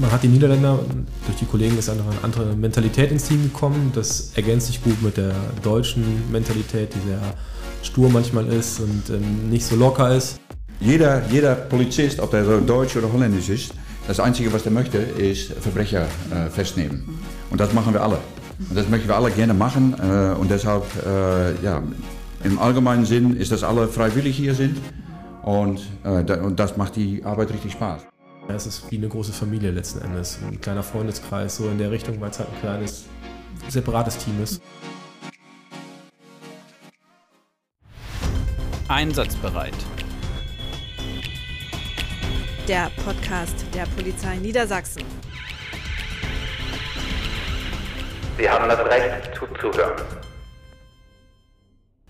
Man 0.00 0.10
hat 0.10 0.22
die 0.22 0.28
Niederländer, 0.28 0.78
durch 1.26 1.36
die 1.38 1.44
Kollegen 1.44 1.76
ist 1.76 1.90
eine 1.90 2.00
andere 2.22 2.56
Mentalität 2.56 3.12
ins 3.12 3.24
Team 3.24 3.42
gekommen. 3.42 3.92
Das 3.94 4.32
ergänzt 4.34 4.68
sich 4.68 4.82
gut 4.82 5.02
mit 5.02 5.18
der 5.18 5.34
deutschen 5.62 6.22
Mentalität, 6.32 6.94
die 6.94 7.06
sehr 7.06 7.20
stur 7.82 8.08
manchmal 8.08 8.46
ist 8.46 8.80
und 8.80 9.10
ähm, 9.10 9.50
nicht 9.50 9.66
so 9.66 9.76
locker 9.76 10.16
ist. 10.16 10.40
Jeder, 10.80 11.22
jeder 11.30 11.54
Polizist, 11.54 12.18
ob 12.18 12.30
der 12.30 12.44
Deutsch 12.60 12.96
oder 12.96 13.12
Holländisch 13.12 13.50
ist, 13.50 13.74
das 14.08 14.20
Einzige, 14.20 14.50
was 14.54 14.64
er 14.64 14.72
möchte, 14.72 14.96
ist 14.96 15.52
Verbrecher 15.52 16.06
äh, 16.30 16.48
festnehmen. 16.48 17.20
Und 17.50 17.60
das 17.60 17.74
machen 17.74 17.92
wir 17.92 18.02
alle. 18.02 18.16
Und 18.70 18.78
das 18.78 18.88
möchten 18.88 19.06
wir 19.06 19.16
alle 19.16 19.30
gerne 19.30 19.52
machen. 19.52 19.94
Äh, 19.98 20.34
und 20.34 20.50
deshalb, 20.50 20.84
äh, 21.04 21.62
ja, 21.62 21.82
im 22.42 22.58
allgemeinen 22.58 23.04
Sinn 23.04 23.36
ist, 23.36 23.52
dass 23.52 23.62
alle 23.62 23.86
freiwillig 23.86 24.34
hier 24.34 24.54
sind. 24.54 24.78
Und, 25.42 25.82
äh, 26.04 26.38
und 26.38 26.58
das 26.58 26.78
macht 26.78 26.96
die 26.96 27.22
Arbeit 27.22 27.52
richtig 27.52 27.72
Spaß. 27.72 28.00
Ja, 28.50 28.56
es 28.56 28.66
ist 28.66 28.90
wie 28.90 28.96
eine 28.96 29.06
große 29.06 29.32
Familie 29.32 29.70
letzten 29.70 30.00
Endes. 30.00 30.40
Ein 30.42 30.60
kleiner 30.60 30.82
Freundeskreis, 30.82 31.58
so 31.58 31.68
in 31.68 31.78
der 31.78 31.92
Richtung, 31.92 32.20
weil 32.20 32.30
es 32.30 32.40
halt 32.40 32.48
ein 32.48 32.60
kleines, 32.60 33.04
separates 33.68 34.18
Team 34.18 34.42
ist. 34.42 34.60
Einsatzbereit. 38.88 39.76
Der 42.66 42.90
Podcast 43.04 43.54
der 43.72 43.86
Polizei 43.96 44.34
Niedersachsen. 44.38 45.04
Sie 48.36 48.50
haben 48.50 48.68
das 48.68 48.80
Recht 48.80 49.30
zuzuhören. 49.36 50.02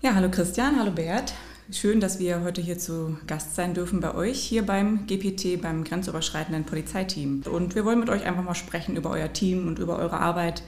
Ja, 0.01 0.15
hallo 0.15 0.31
Christian, 0.31 0.79
hallo 0.79 0.89
Bert. 0.89 1.35
Schön, 1.73 2.01
dass 2.01 2.19
wir 2.19 2.41
heute 2.41 2.59
hier 2.59 2.77
zu 2.77 3.17
Gast 3.27 3.55
sein 3.55 3.73
dürfen 3.73 4.01
bei 4.01 4.13
euch, 4.13 4.39
hier 4.39 4.65
beim 4.65 5.07
GPT, 5.07 5.61
beim 5.61 5.85
grenzüberschreitenden 5.85 6.65
Polizeiteam. 6.65 7.43
Und 7.49 7.75
wir 7.75 7.85
wollen 7.85 8.01
mit 8.01 8.09
euch 8.09 8.25
einfach 8.25 8.43
mal 8.43 8.55
sprechen 8.55 8.97
über 8.97 9.09
euer 9.09 9.31
Team 9.31 9.67
und 9.67 9.79
über 9.79 9.97
eure 9.97 10.19
Arbeit, 10.19 10.63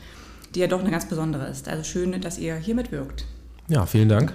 die 0.55 0.61
ja 0.61 0.67
doch 0.67 0.79
eine 0.79 0.91
ganz 0.91 1.05
besondere 1.05 1.47
ist. 1.47 1.67
Also 1.67 1.83
schön, 1.83 2.19
dass 2.21 2.37
ihr 2.37 2.55
hier 2.55 2.73
mitwirkt. 2.73 3.25
Ja, 3.67 3.85
vielen 3.85 4.07
Dank. 4.07 4.33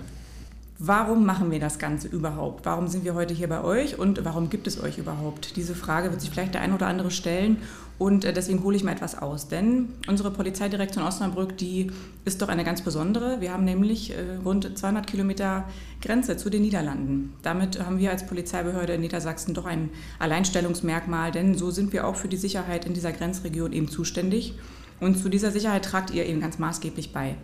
Warum 0.80 1.26
machen 1.26 1.50
wir 1.50 1.58
das 1.58 1.80
Ganze 1.80 2.06
überhaupt? 2.06 2.64
Warum 2.64 2.86
sind 2.86 3.04
wir 3.04 3.14
heute 3.14 3.34
hier 3.34 3.48
bei 3.48 3.64
euch 3.64 3.98
und 3.98 4.24
warum 4.24 4.48
gibt 4.48 4.68
es 4.68 4.80
euch 4.80 4.96
überhaupt? 4.96 5.56
Diese 5.56 5.74
Frage 5.74 6.12
wird 6.12 6.20
sich 6.20 6.30
vielleicht 6.30 6.54
der 6.54 6.60
ein 6.60 6.72
oder 6.72 6.86
andere 6.86 7.10
stellen 7.10 7.56
und 7.98 8.24
äh, 8.24 8.32
deswegen 8.32 8.62
hole 8.62 8.76
ich 8.76 8.84
mal 8.84 8.92
etwas 8.92 9.18
aus. 9.18 9.48
Denn 9.48 9.88
unsere 10.06 10.30
Polizeidirektion 10.30 11.02
Osnabrück, 11.02 11.58
die 11.58 11.90
ist 12.24 12.40
doch 12.42 12.48
eine 12.48 12.62
ganz 12.62 12.82
besondere. 12.82 13.40
Wir 13.40 13.52
haben 13.52 13.64
nämlich 13.64 14.12
äh, 14.12 14.36
rund 14.44 14.78
200 14.78 15.04
Kilometer 15.04 15.64
Grenze 16.00 16.36
zu 16.36 16.48
den 16.48 16.62
Niederlanden. 16.62 17.32
Damit 17.42 17.84
haben 17.84 17.98
wir 17.98 18.12
als 18.12 18.24
Polizeibehörde 18.28 18.92
in 18.92 19.00
Niedersachsen 19.00 19.54
doch 19.54 19.66
ein 19.66 19.90
Alleinstellungsmerkmal, 20.20 21.32
denn 21.32 21.58
so 21.58 21.72
sind 21.72 21.92
wir 21.92 22.06
auch 22.06 22.14
für 22.14 22.28
die 22.28 22.36
Sicherheit 22.36 22.84
in 22.84 22.94
dieser 22.94 23.10
Grenzregion 23.10 23.72
eben 23.72 23.88
zuständig. 23.88 24.54
Und 25.00 25.18
zu 25.18 25.28
dieser 25.28 25.50
Sicherheit 25.50 25.84
tragt 25.84 26.12
ihr 26.12 26.24
eben 26.24 26.40
ganz 26.40 26.60
maßgeblich 26.60 27.12
bei. 27.12 27.34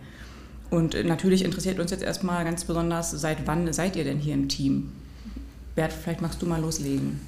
Und 0.69 1.05
natürlich 1.05 1.45
interessiert 1.45 1.79
uns 1.79 1.91
jetzt 1.91 2.03
erstmal 2.03 2.43
ganz 2.43 2.65
besonders, 2.65 3.11
seit 3.11 3.45
wann 3.45 3.71
seid 3.71 3.95
ihr 3.95 4.03
denn 4.03 4.17
hier 4.17 4.33
im 4.33 4.49
Team? 4.49 4.91
Bert, 5.75 5.93
vielleicht 5.93 6.21
magst 6.21 6.41
du 6.41 6.45
mal 6.45 6.61
loslegen. 6.61 7.19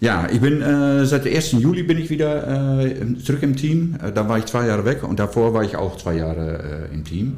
Ja, 0.00 0.28
ich 0.32 0.40
bin 0.40 0.62
äh, 0.62 1.04
seit 1.04 1.26
dem 1.26 1.34
1. 1.34 1.52
Juli 1.52 1.82
bin 1.82 1.98
ich 1.98 2.08
wieder 2.08 2.80
äh, 2.80 3.18
zurück 3.22 3.42
im 3.42 3.54
Team. 3.54 3.96
Äh, 4.02 4.12
da 4.12 4.26
war 4.28 4.38
ich 4.38 4.46
zwei 4.46 4.66
Jahre 4.66 4.86
weg 4.86 5.02
und 5.02 5.18
davor 5.18 5.52
war 5.52 5.62
ich 5.62 5.76
auch 5.76 5.98
zwei 5.98 6.14
Jahre 6.14 6.88
äh, 6.90 6.94
im 6.94 7.04
Team. 7.04 7.36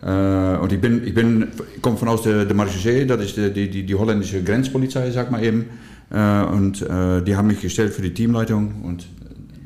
Äh, 0.00 0.56
und 0.58 0.72
ich 0.72 0.80
bin, 0.80 1.04
ich 1.04 1.12
bin, 1.12 1.48
komme 1.82 1.96
von 1.96 2.06
aus 2.06 2.22
der, 2.22 2.44
der 2.44 2.54
Marechaussee, 2.54 3.04
das 3.04 3.20
ist 3.24 3.36
die, 3.36 3.68
die, 3.68 3.84
die 3.84 3.94
holländische 3.96 4.44
Grenzpolizei, 4.44 5.10
sag 5.10 5.32
mal 5.32 5.42
eben. 5.42 5.66
Äh, 6.10 6.44
und 6.44 6.80
die 6.80 7.36
haben 7.36 7.48
mich 7.48 7.60
gestellt 7.60 7.92
für 7.92 8.02
die 8.02 8.14
Teamleitung 8.14 8.82
und 8.84 9.06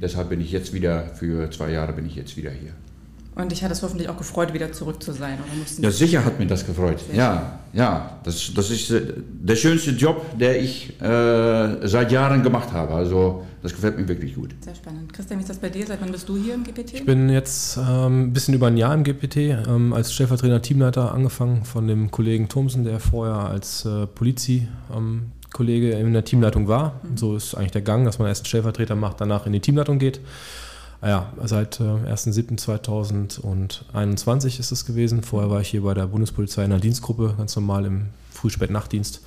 deshalb 0.00 0.30
bin 0.30 0.40
ich 0.40 0.50
jetzt 0.50 0.72
wieder, 0.72 1.04
für 1.16 1.50
zwei 1.50 1.72
Jahre 1.72 1.92
bin 1.92 2.06
ich 2.06 2.16
jetzt 2.16 2.36
wieder 2.38 2.50
hier. 2.50 2.72
Und 3.38 3.52
dich 3.52 3.62
hat 3.62 3.70
es 3.70 3.82
hoffentlich 3.82 4.08
auch 4.08 4.16
gefreut, 4.16 4.52
wieder 4.52 4.72
zurück 4.72 5.00
zu 5.00 5.12
sein. 5.12 5.38
ja, 5.78 5.90
sicher 5.92 6.24
hat 6.24 6.40
mich 6.40 6.48
das 6.48 6.66
gefreut. 6.66 6.98
Ja, 7.14 7.60
ja. 7.72 8.18
Das, 8.24 8.52
das 8.52 8.68
ist 8.70 8.90
äh, 8.90 9.00
der 9.16 9.54
schönste 9.54 9.92
Job, 9.92 10.26
der 10.36 10.60
ich 10.60 11.00
äh, 11.00 11.86
seit 11.86 12.10
Jahren 12.10 12.42
gemacht 12.42 12.72
habe. 12.72 12.94
Also 12.94 13.44
das 13.62 13.72
gefällt 13.72 13.96
mir 13.96 14.08
wirklich 14.08 14.34
gut. 14.34 14.56
Sehr 14.60 14.74
spannend. 14.74 15.12
Christian, 15.12 15.38
wie 15.38 15.42
ist 15.42 15.50
das 15.50 15.58
bei 15.58 15.68
dir? 15.68 15.86
Seit 15.86 16.00
wann 16.00 16.10
bist 16.10 16.28
du 16.28 16.36
hier 16.36 16.54
im 16.54 16.64
GPT? 16.64 16.94
Ich 16.94 17.06
bin 17.06 17.28
jetzt 17.28 17.76
ähm, 17.76 18.24
ein 18.24 18.32
bisschen 18.32 18.54
über 18.54 18.66
ein 18.66 18.76
Jahr 18.76 18.92
im 18.92 19.04
GPT, 19.04 19.36
ähm, 19.36 19.92
als 19.92 20.12
stellvertretender 20.12 20.60
Teamleiter 20.60 21.14
angefangen 21.14 21.64
von 21.64 21.86
dem 21.86 22.10
Kollegen 22.10 22.48
Thomsen, 22.48 22.82
der 22.82 22.98
vorher 22.98 23.36
als 23.36 23.84
äh, 23.84 24.08
Polizi-Kollege 24.08 25.92
ähm, 25.92 26.06
in 26.08 26.12
der 26.12 26.24
Teamleitung 26.24 26.66
war. 26.66 27.00
Mhm. 27.04 27.16
So 27.16 27.36
ist 27.36 27.54
eigentlich 27.54 27.70
der 27.70 27.82
Gang, 27.82 28.04
dass 28.04 28.18
man 28.18 28.26
erst 28.26 28.40
einen 28.40 28.46
Stellvertreter 28.46 28.96
macht, 28.96 29.20
danach 29.20 29.46
in 29.46 29.52
die 29.52 29.60
Teamleitung 29.60 30.00
geht. 30.00 30.18
Ah 31.00 31.08
ja, 31.08 31.32
seit 31.44 31.78
äh, 31.78 31.84
1.7.2021 31.84 34.58
ist 34.58 34.72
es 34.72 34.84
gewesen. 34.84 35.22
Vorher 35.22 35.48
war 35.48 35.60
ich 35.60 35.68
hier 35.68 35.82
bei 35.82 35.94
der 35.94 36.08
Bundespolizei 36.08 36.64
in 36.64 36.70
der 36.70 36.80
Dienstgruppe, 36.80 37.34
ganz 37.38 37.54
normal 37.54 37.86
im 37.86 38.06
Früh-Spät-Nachtdienst. 38.32 39.20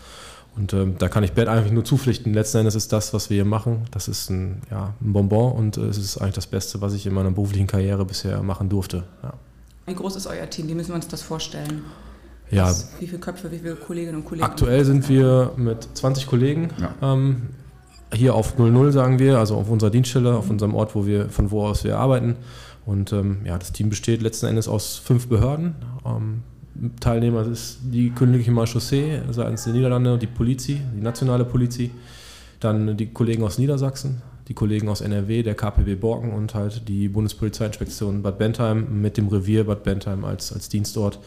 Und 0.58 0.74
ähm, 0.74 0.98
da 0.98 1.08
kann 1.08 1.24
ich 1.24 1.32
Bert 1.32 1.48
eigentlich 1.48 1.72
nur 1.72 1.86
zupflichten. 1.86 2.34
Letzten 2.34 2.58
Endes 2.58 2.76
ist 2.76 2.92
das, 2.92 3.14
was 3.14 3.30
wir 3.30 3.36
hier 3.36 3.46
machen, 3.46 3.86
das 3.92 4.10
ist 4.10 4.30
ein, 4.30 4.62
ja, 4.70 4.94
ein 5.00 5.14
Bonbon 5.14 5.54
und 5.54 5.78
äh, 5.78 5.86
es 5.86 5.98
ist 5.98 6.18
eigentlich 6.18 6.36
das 6.36 6.48
Beste, 6.48 6.82
was 6.82 6.94
ich 6.94 7.06
in 7.06 7.14
meiner 7.14 7.32
beruflichen 7.32 7.68
Karriere 7.68 8.04
bisher 8.04 8.44
machen 8.44 8.68
durfte. 8.68 9.06
Ja. 9.24 9.32
Wie 9.86 9.96
groß 9.96 10.18
ist 10.18 10.28
euer 10.28 10.50
Team? 10.50 10.68
Wie 10.68 10.76
müssen 10.76 10.90
wir 10.90 10.96
uns 10.96 11.08
das 11.08 11.22
vorstellen? 11.22 11.86
Ja, 12.50 12.66
was, 12.66 12.90
wie 13.00 13.08
viele 13.08 13.20
Köpfe, 13.20 13.50
wie 13.50 13.60
viele 13.60 13.76
Kolleginnen 13.76 14.18
und 14.18 14.26
Kollegen? 14.26 14.46
Aktuell 14.46 14.84
sind 14.84 15.08
wir 15.08 15.54
mit 15.56 15.88
20 15.94 16.28
Kollegen 16.28 16.70
ja. 16.82 16.94
ähm, 17.02 17.44
hier 18.14 18.36
auf 18.36 18.58
00 18.58 18.92
sagen 18.92 19.20
wir, 19.20 19.38
also 19.40 19.56
auf 19.56 19.70
unserer 19.70 19.90
Dienststelle, 19.90 20.36
auf 20.36 20.50
unserem 20.50 20.76
Ort, 20.76 20.96
wo 20.96 21.06
wir, 21.06 21.30
von 21.30 21.52
wo 21.52 21.64
aus 21.64 21.84
wir 21.84 21.98
arbeiten. 21.98 22.36
Und 22.86 23.14
ähm, 23.14 23.42
ja, 23.46 23.58
das 23.58 23.72
Team 23.72 23.90
besteht 23.90 24.22
letzten 24.22 24.48
Endes 24.48 24.68
aus 24.68 24.98
fünf 24.98 25.28
Behörden. 25.28 25.76
Ähm, 26.06 26.44
Teilnehmer 27.00 27.46
ist 27.46 27.80
die 27.84 28.10
Königliche 28.10 28.52
Marchaussee 28.52 29.22
seitens 29.30 29.66
der 29.66 29.74
Niederlande, 29.74 30.18
die 30.18 30.28
Polizie, 30.28 30.82
die 30.96 31.02
nationale 31.02 31.46
Polizie, 31.46 31.92
dann 32.60 32.98
die 32.98 33.08
Kollegen 33.08 33.44
aus 33.44 33.58
Niedersachsen, 33.58 34.22
die 34.48 34.54
Kollegen 34.54 34.90
aus 34.90 35.02
NRW, 35.02 35.44
der 35.44 35.56
KPW 35.56 35.96
Borken 35.96 36.32
und 36.32 36.56
halt 36.56 36.88
die 36.88 37.08
Bundespolizeiinspektion 37.08 38.24
Bad 38.24 38.38
Bentheim 38.40 39.02
mit 39.02 39.18
dem 39.18 39.28
Revier 39.28 39.66
Bad 39.66 39.84
Bentheim 39.84 40.26
als, 40.26 40.52
als 40.52 40.70
Dienstort. 40.70 41.20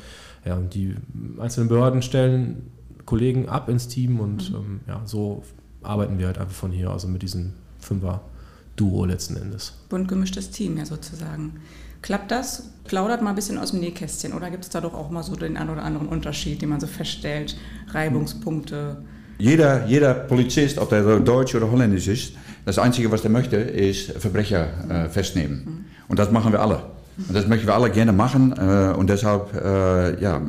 Ja, 0.45 0.57
und 0.57 0.75
die 0.75 0.95
einzelnen 1.39 1.69
Behörden 1.69 2.03
stellen 2.03 2.71
Kollegen 3.07 3.49
ab 3.49 3.69
ins 3.69 3.89
Team 3.89 4.21
und 4.21 4.51
mhm. 4.51 4.57
ähm, 4.57 4.81
ja, 4.89 5.03
so 5.05 5.43
arbeiten 5.85 6.19
wir 6.19 6.27
halt 6.27 6.39
einfach 6.39 6.55
von 6.55 6.73
hier, 6.73 6.91
also 6.91 7.09
mit 7.09 7.23
diesem 7.23 7.53
Fünfer-Duo 7.81 9.05
letzten 9.05 9.37
Endes. 9.37 9.75
Bunt 9.89 10.09
gemischtes 10.09 10.51
Team 10.51 10.77
ja 10.77 10.87
sozusagen. 10.87 11.61
Klappt 12.03 12.31
das? 12.31 12.71
Plaudert 12.85 13.23
mal 13.23 13.31
ein 13.31 13.37
bisschen 13.37 13.57
aus 13.59 13.71
dem 13.71 13.81
Nähkästchen 13.81 14.35
oder 14.35 14.51
gibt 14.51 14.65
es 14.65 14.71
da 14.71 14.81
doch 14.81 14.93
auch 14.93 15.11
mal 15.11 15.23
so 15.23 15.37
den 15.37 15.57
einen 15.57 15.71
oder 15.71 15.83
anderen 15.83 16.07
Unterschied, 16.09 16.61
den 16.61 16.69
man 16.69 16.81
so 16.81 16.87
feststellt? 16.87 17.57
Reibungspunkte? 17.89 18.99
Jeder, 19.39 19.87
jeder 19.87 20.15
Polizist, 20.15 20.79
ob 20.79 20.91
der 20.91 21.21
Deutsch 21.21 21.55
oder 21.55 21.71
Holländisch 21.71 22.09
ist, 22.09 22.35
das 22.65 22.79
Einzige, 22.79 23.11
was 23.11 23.25
er 23.25 23.31
möchte, 23.31 23.57
ist 23.57 24.13
Verbrecher 24.13 24.69
äh, 24.89 25.09
festnehmen. 25.09 25.65
Mhm. 25.65 25.85
Und 26.09 26.19
das 26.19 26.31
machen 26.31 26.53
wir 26.53 26.61
alle. 26.61 26.83
Und 27.17 27.35
das 27.35 27.47
möchten 27.47 27.67
wir 27.67 27.75
alle 27.75 27.91
gerne 27.91 28.13
machen. 28.13 28.53
Äh, 28.53 28.95
und 28.97 29.09
deshalb, 29.09 29.55
äh, 29.55 30.21
ja, 30.21 30.41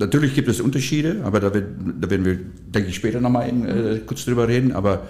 natürlich 0.00 0.34
gibt 0.34 0.48
es 0.48 0.60
Unterschiede, 0.60 1.20
aber 1.24 1.38
da, 1.40 1.54
wird, 1.54 1.66
da 2.00 2.10
werden 2.10 2.24
wir, 2.24 2.38
denke 2.74 2.88
ich, 2.88 2.96
später 2.96 3.20
nochmal 3.20 3.48
äh, 3.48 3.98
kurz 4.00 4.24
drüber 4.24 4.48
reden. 4.48 4.72
Aber 4.72 5.02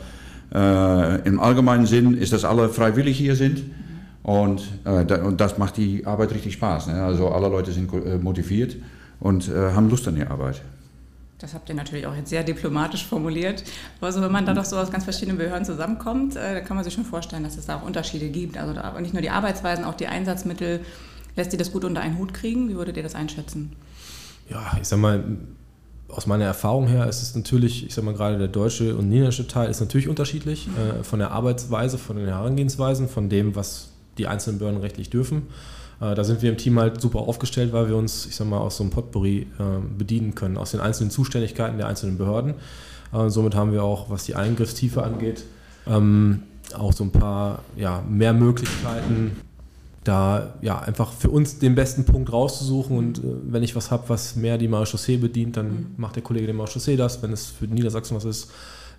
äh, 0.53 1.27
im 1.27 1.41
allgemeinen 1.41 1.87
Sinn 1.87 2.15
ist, 2.15 2.33
dass 2.33 2.45
alle 2.45 2.69
freiwillig 2.69 3.17
hier 3.17 3.37
sind. 3.37 3.63
Und, 4.23 4.63
äh, 4.85 5.07
da, 5.07 5.23
und 5.23 5.41
das 5.41 5.57
macht 5.57 5.77
die 5.77 6.05
Arbeit 6.05 6.33
richtig 6.35 6.55
Spaß. 6.55 6.89
Ne? 6.89 7.03
Also 7.03 7.31
alle 7.31 7.49
Leute 7.49 7.73
sind 7.73 7.91
äh, 7.93 8.19
motiviert 8.19 8.77
und 9.19 9.49
äh, 9.49 9.73
haben 9.73 9.89
Lust 9.89 10.07
an 10.09 10.17
die 10.17 10.27
Arbeit. 10.27 10.61
Das 11.39 11.55
habt 11.55 11.71
ihr 11.71 11.75
natürlich 11.75 12.07
auch 12.07 12.15
jetzt 12.15 12.29
sehr 12.29 12.45
diplomatisch 12.45 13.07
formuliert. 13.07 13.65
Also 14.03 14.21
wenn 14.21 14.31
man 14.31 14.45
da 14.45 14.53
doch 14.53 14.67
so 14.67 14.77
aus 14.77 14.91
ganz 14.91 15.05
verschiedenen 15.05 15.39
Behörden 15.39 15.65
zusammenkommt, 15.65 16.37
äh, 16.37 16.55
da 16.55 16.61
kann 16.61 16.77
man 16.77 16.85
sich 16.85 16.93
schon 16.93 17.07
vorstellen, 17.07 17.45
dass 17.45 17.57
es 17.57 17.65
da 17.65 17.77
auch 17.77 17.83
Unterschiede 17.83 18.29
gibt. 18.29 18.59
Also 18.59 18.75
nicht 19.01 19.15
nur 19.15 19.23
die 19.23 19.31
Arbeitsweisen, 19.31 19.85
auch 19.85 19.95
die 19.95 20.07
Einsatzmittel. 20.07 20.81
Lässt 21.37 21.53
ihr 21.53 21.59
das 21.59 21.73
gut 21.73 21.85
unter 21.85 22.03
einen 22.03 22.19
Hut 22.19 22.35
kriegen? 22.35 22.69
Wie 22.69 22.75
würdet 22.75 22.97
ihr 22.97 23.03
das 23.03 23.15
einschätzen? 23.15 23.73
Ja, 24.51 24.79
ich 24.81 24.89
sag 24.89 24.99
mal, 24.99 25.23
aus 26.09 26.27
meiner 26.27 26.45
Erfahrung 26.45 26.89
her 26.89 27.09
ist 27.09 27.23
es 27.23 27.35
natürlich, 27.35 27.87
ich 27.87 27.95
sag 27.95 28.05
mal 28.05 28.15
gerade 28.15 28.37
der 28.37 28.49
deutsche 28.49 28.97
und 28.97 29.09
niederländische 29.09 29.47
Teil 29.47 29.71
ist 29.71 29.81
natürlich 29.81 30.09
unterschiedlich 30.09 30.69
äh, 30.69 31.05
von 31.05 31.21
der 31.21 31.31
Arbeitsweise, 31.31 31.99
von 31.99 32.17
den 32.17 32.27
Herangehensweisen, 32.27 33.09
von 33.09 33.29
dem, 33.29 33.55
was 33.55 33.91
die 34.19 34.27
einzelnen 34.27 34.59
Behörden 34.59 34.81
rechtlich 34.81 35.09
dürfen. 35.11 35.47
Äh, 36.01 36.15
da 36.15 36.25
sind 36.25 36.43
wir 36.43 36.51
im 36.51 36.59
Team 36.59 36.79
halt 36.79 37.01
super 37.01 37.21
aufgestellt, 37.21 37.73
weil 37.73 37.89
wir 37.89 37.97
uns, 37.97 38.27
ich 38.27 38.35
sag 38.35 38.49
mal, 38.49 38.59
aus 38.59 38.77
so 38.77 38.83
einem 38.83 38.91
Potpourri 38.91 39.47
äh, 39.59 39.65
bedienen 39.97 40.35
können, 40.35 40.57
aus 40.57 40.73
den 40.73 40.81
einzelnen 40.81 41.11
Zuständigkeiten 41.11 41.79
der 41.79 41.87
einzelnen 41.87 42.19
Behörden. 42.19 42.55
Äh, 43.13 43.29
somit 43.29 43.55
haben 43.55 43.73
wir 43.73 43.85
auch, 43.85 44.11
was 44.11 44.25
die 44.25 44.35
Eingriffstiefe 44.35 45.03
angeht, 45.03 45.45
ähm, 45.87 46.43
auch 46.77 46.93
so 46.93 47.05
ein 47.05 47.13
paar 47.13 47.61
ja, 47.77 48.03
mehr 48.09 48.33
Möglichkeiten, 48.33 49.37
da 50.05 50.55
ja 50.63 50.79
einfach 50.79 51.13
für 51.13 51.29
uns 51.29 51.59
den 51.59 51.75
besten 51.75 52.05
Punkt 52.05 52.33
rauszusuchen 52.33 52.97
und 52.97 53.19
äh, 53.19 53.23
wenn 53.45 53.63
ich 53.63 53.77
was 53.77 53.91
habe, 53.91 54.09
was 54.09 54.35
mehr 54.37 54.57
die 54.57 54.69
Marechaussee 54.69 55.19
bedient, 55.19 55.57
dann 55.57 55.67
mhm. 55.67 55.87
macht 55.99 56.17
der 56.17 56.23
Kollege 56.23 56.47
der 56.47 56.55
Marechaussee 56.55 56.97
das. 56.97 57.23
Wenn 57.23 57.33
es 57.33 57.47
für 57.47 57.67
Niedersachsen 57.67 58.17
was 58.17 58.25
ist, 58.25 58.51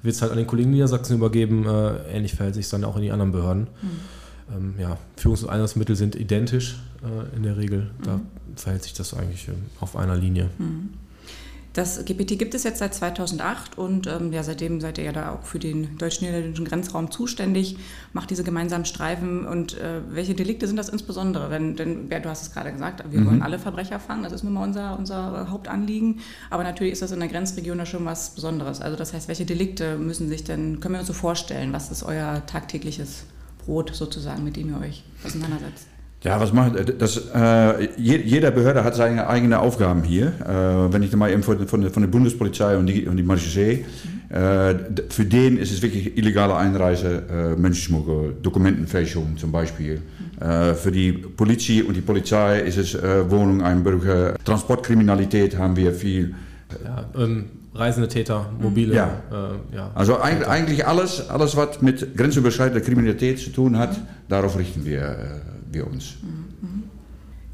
wird 0.03 0.15
es 0.15 0.21
halt 0.21 0.31
an 0.31 0.37
den 0.37 0.47
Kollegen 0.47 0.71
Niedersachsen 0.71 1.15
übergeben. 1.15 1.65
Äh, 1.65 2.15
ähnlich 2.15 2.35
verhält 2.35 2.55
sich 2.55 2.65
es 2.65 2.71
dann 2.71 2.83
auch 2.83 2.95
in 2.97 3.01
die 3.01 3.11
anderen 3.11 3.31
Behörden. 3.31 3.67
Mhm. 3.81 4.55
ähm, 4.55 4.75
ja, 4.79 4.97
Führungs- 5.17 5.43
und 5.43 5.49
Einsatzmittel 5.49 5.95
sind 5.95 6.15
identisch 6.15 6.79
äh, 7.03 7.35
in 7.35 7.43
der 7.43 7.57
Regel. 7.57 7.89
Da 8.03 8.17
mhm. 8.17 8.21
verhält 8.55 8.83
sich 8.83 8.93
das 8.93 9.15
eigentlich 9.15 9.47
äh, 9.47 9.53
auf 9.79 9.95
einer 9.95 10.15
Linie. 10.15 10.49
Das 11.73 12.03
GPT 12.03 12.37
gibt 12.37 12.53
es 12.53 12.63
jetzt 12.63 12.79
seit 12.79 12.93
2008 12.93 13.77
und 13.77 14.05
ähm, 14.05 14.33
ja, 14.33 14.43
seitdem 14.43 14.81
seid 14.81 14.97
ihr 14.97 15.05
ja 15.05 15.13
da 15.13 15.31
auch 15.31 15.43
für 15.43 15.57
den 15.57 15.97
deutsch-niederländischen 15.97 16.65
Grenzraum 16.65 17.11
zuständig, 17.11 17.77
macht 18.11 18.29
diese 18.29 18.43
gemeinsamen 18.43 18.83
Streifen 18.83 19.47
und 19.47 19.77
äh, 19.77 20.01
welche 20.09 20.35
Delikte 20.35 20.67
sind 20.67 20.75
das 20.75 20.89
insbesondere? 20.89 21.49
Denn, 21.49 21.77
denn 21.77 22.09
du 22.09 22.29
hast 22.29 22.41
es 22.41 22.51
gerade 22.51 22.73
gesagt, 22.73 23.03
wir 23.09 23.21
mhm. 23.21 23.25
wollen 23.25 23.41
alle 23.41 23.57
Verbrecher 23.57 24.01
fangen, 24.01 24.23
das 24.23 24.33
ist 24.33 24.43
nun 24.43 24.53
mal 24.53 24.63
unser, 24.65 24.99
unser 24.99 25.49
Hauptanliegen, 25.49 26.19
aber 26.49 26.63
natürlich 26.63 26.91
ist 26.91 27.01
das 27.01 27.13
in 27.13 27.21
der 27.21 27.29
Grenzregion 27.29 27.77
ja 27.77 27.85
schon 27.85 28.03
was 28.03 28.31
Besonderes. 28.31 28.81
Also 28.81 28.97
das 28.97 29.13
heißt, 29.13 29.29
welche 29.29 29.45
Delikte 29.45 29.97
müssen 29.97 30.27
sich 30.27 30.43
denn, 30.43 30.81
können 30.81 30.95
wir 30.95 30.99
uns 30.99 31.07
so 31.07 31.13
vorstellen, 31.13 31.71
was 31.71 31.89
ist 31.89 32.03
euer 32.03 32.45
tagtägliches 32.47 33.23
Brot 33.63 33.95
sozusagen, 33.95 34.43
mit 34.43 34.57
dem 34.57 34.69
ihr 34.69 34.79
euch 34.81 35.05
auseinandersetzt? 35.23 35.87
Ja, 36.23 36.39
was 36.39 36.53
macht 36.53 37.01
das? 37.01 37.17
Äh, 37.33 37.89
jeder 37.97 38.51
Behörde 38.51 38.83
hat 38.83 38.95
seine 38.95 39.27
eigenen 39.27 39.55
Aufgaben 39.55 40.03
hier. 40.03 40.27
Äh, 40.27 40.93
wenn 40.93 41.01
ich 41.01 41.15
mal 41.15 41.31
eben 41.31 41.41
von, 41.41 41.67
von, 41.67 41.81
der 41.81 42.07
Bundespolizei 42.07 42.77
und 42.77 42.85
die, 42.85 43.07
und 43.07 43.17
die 43.17 43.23
Marechaussee, 43.23 43.83
mhm. 44.29 44.35
äh, 44.35 44.75
für 45.09 45.25
den 45.25 45.57
ist 45.57 45.71
es 45.71 45.81
wirklich 45.81 46.15
illegale 46.15 46.55
Einreise, 46.55 47.23
äh, 47.27 47.59
Menschenschmuggel, 47.59 48.35
Dokumentenfälschung 48.41 49.35
zum 49.37 49.51
Beispiel. 49.51 49.95
Mhm. 49.95 50.75
für 50.75 50.91
die 50.91 51.11
Politie 51.11 51.83
und 51.83 51.95
die 51.95 52.01
Polizei 52.01 52.61
ist 52.61 52.77
es 52.77 52.95
äh, 52.95 53.29
Wohnung, 53.29 53.61
Einbrüche, 53.61 54.35
Transportkriminalität 54.43 55.55
haben 55.55 55.75
wir 55.75 55.93
viel. 55.93 56.33
Ja, 56.83 57.05
ähm, 57.15 57.45
reisende 57.73 58.07
Täter, 58.07 58.51
mobile. 58.59 58.93
Ja. 58.93 59.21
Äh, 59.31 59.75
ja. 59.75 59.91
Also 59.95 60.19
eigentlich, 60.19 60.47
eigentlich 60.47 60.87
alles, 60.87 61.29
alles, 61.29 61.55
was 61.55 61.81
mit 61.81 62.17
grenzüberschreitender 62.17 62.81
Kriminalität 62.81 63.39
zu 63.39 63.51
tun 63.51 63.77
hat, 63.77 63.97
mhm. 63.97 64.07
darauf 64.27 64.57
richten 64.57 64.85
wir 64.85 65.41
wir 65.71 65.87
uns. 65.87 66.15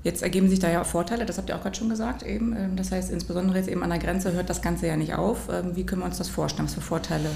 Jetzt 0.03 0.23
ergeben 0.23 0.49
sich 0.49 0.59
da 0.59 0.69
ja 0.69 0.83
Vorteile, 0.83 1.25
das 1.25 1.37
habt 1.37 1.49
ihr 1.49 1.55
auch 1.57 1.61
gerade 1.61 1.75
schon 1.75 1.89
gesagt. 1.89 2.23
Eben. 2.23 2.55
Ähm, 2.55 2.75
das 2.75 2.91
heißt, 2.91 3.11
insbesondere 3.11 3.57
jetzt 3.57 3.67
eben 3.67 3.83
an 3.83 3.89
der 3.89 3.99
Grenze 3.99 4.31
hört 4.33 4.49
das 4.49 4.61
Ganze 4.61 4.87
ja 4.87 4.95
nicht 4.95 5.15
auf. 5.15 5.49
Ähm, 5.51 5.75
wie 5.75 5.85
können 5.85 6.01
wir 6.01 6.05
uns 6.05 6.17
das 6.17 6.29
vorstellen? 6.29 6.67
Was 6.67 6.75
für 6.75 6.81
Vorteile 6.81 7.29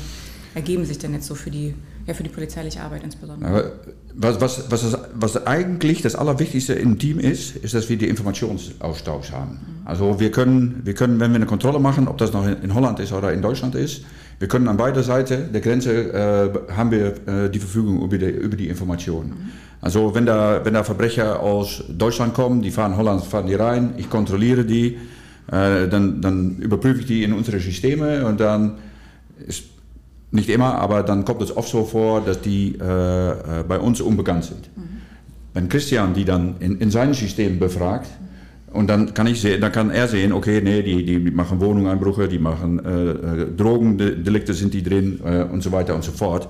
ergeben 0.55 0.85
sich 0.85 0.97
denn 0.97 1.13
jetzt 1.13 1.27
so 1.27 1.35
für 1.35 1.51
die, 1.51 1.73
ja, 2.05 2.13
für 2.13 2.23
die 2.23 2.29
polizeiliche 2.29 2.81
Arbeit 2.81 3.03
insbesondere? 3.03 3.73
Was, 4.13 4.41
was, 4.41 4.71
was, 4.71 4.97
was 5.13 5.47
eigentlich 5.47 6.01
das 6.01 6.15
Allerwichtigste 6.15 6.73
im 6.73 6.99
Team 6.99 7.19
ist, 7.19 7.55
ist, 7.55 7.73
dass 7.73 7.89
wir 7.89 7.97
die 7.97 8.07
Informationsaustausch 8.07 9.31
haben. 9.31 9.51
Mhm. 9.51 9.87
Also 9.87 10.19
wir 10.19 10.31
können, 10.31 10.81
wir 10.83 10.93
können, 10.93 11.19
wenn 11.19 11.31
wir 11.31 11.37
eine 11.37 11.45
Kontrolle 11.45 11.79
machen, 11.79 12.07
ob 12.07 12.17
das 12.17 12.33
noch 12.33 12.45
in 12.45 12.73
Holland 12.73 12.99
ist 12.99 13.13
oder 13.13 13.31
in 13.31 13.41
Deutschland 13.41 13.75
ist, 13.75 14.03
wir 14.39 14.47
können 14.47 14.67
an 14.67 14.77
beider 14.77 15.03
Seiten 15.03 15.53
der 15.53 15.61
Grenze 15.61 15.91
äh, 16.13 16.73
haben 16.73 16.91
wir 16.91 17.27
äh, 17.27 17.49
die 17.49 17.59
Verfügung 17.59 18.01
über 18.01 18.17
die, 18.17 18.25
über 18.25 18.55
die 18.55 18.67
Informationen. 18.67 19.29
Mhm. 19.29 19.51
Also 19.81 20.13
wenn 20.13 20.25
da, 20.25 20.63
wenn 20.63 20.73
da 20.73 20.83
Verbrecher 20.83 21.39
aus 21.39 21.83
Deutschland 21.89 22.33
kommen, 22.33 22.61
die 22.61 22.71
fahren 22.71 22.97
Holland, 22.97 23.23
fahren 23.23 23.47
die 23.47 23.55
rein, 23.55 23.93
ich 23.97 24.09
kontrolliere 24.09 24.63
die, 24.63 24.97
äh, 25.51 25.87
dann, 25.87 26.21
dann 26.21 26.57
überprüfe 26.57 27.01
ich 27.01 27.05
die 27.07 27.23
in 27.23 27.33
unsere 27.33 27.59
Systeme 27.59 28.25
und 28.25 28.39
dann 28.39 28.77
ist 29.45 29.63
nicht 30.31 30.49
immer, 30.49 30.75
aber 30.75 31.03
dann 31.03 31.25
kommt 31.25 31.41
es 31.41 31.55
oft 31.55 31.69
so 31.69 31.83
vor, 31.83 32.21
dass 32.21 32.41
die 32.41 32.77
äh, 32.79 33.31
äh 33.31 33.63
bei 33.67 33.79
uns 33.79 34.01
unbekannt 34.01 34.45
sind. 34.45 34.69
Mhm. 34.75 35.01
Wenn 35.53 35.69
Christian 35.69 36.13
die 36.13 36.25
dann 36.25 36.55
in, 36.59 36.77
in 36.79 36.89
seinem 36.91 37.13
System 37.13 37.59
befragt, 37.59 38.07
und 38.73 38.89
dann 38.89 39.13
kann, 39.13 39.27
ich 39.27 39.41
sehen, 39.41 39.59
dann 39.59 39.71
kann 39.71 39.89
er 39.91 40.07
sehen, 40.07 40.31
okay, 40.31 40.61
nee, 40.63 40.81
die, 40.81 41.05
die 41.05 41.19
machen 41.31 41.59
Wohnungseinbrüche, 41.59 42.29
die 42.29 42.39
machen 42.39 42.79
äh, 42.79 43.11
äh 43.11 43.47
Drogendelikte 43.55 44.53
sind 44.53 44.73
die 44.73 44.81
drin 44.81 45.19
äh, 45.25 45.43
und 45.43 45.61
so 45.61 45.71
weiter 45.71 45.93
und 45.93 46.03
so 46.03 46.11
fort. 46.11 46.47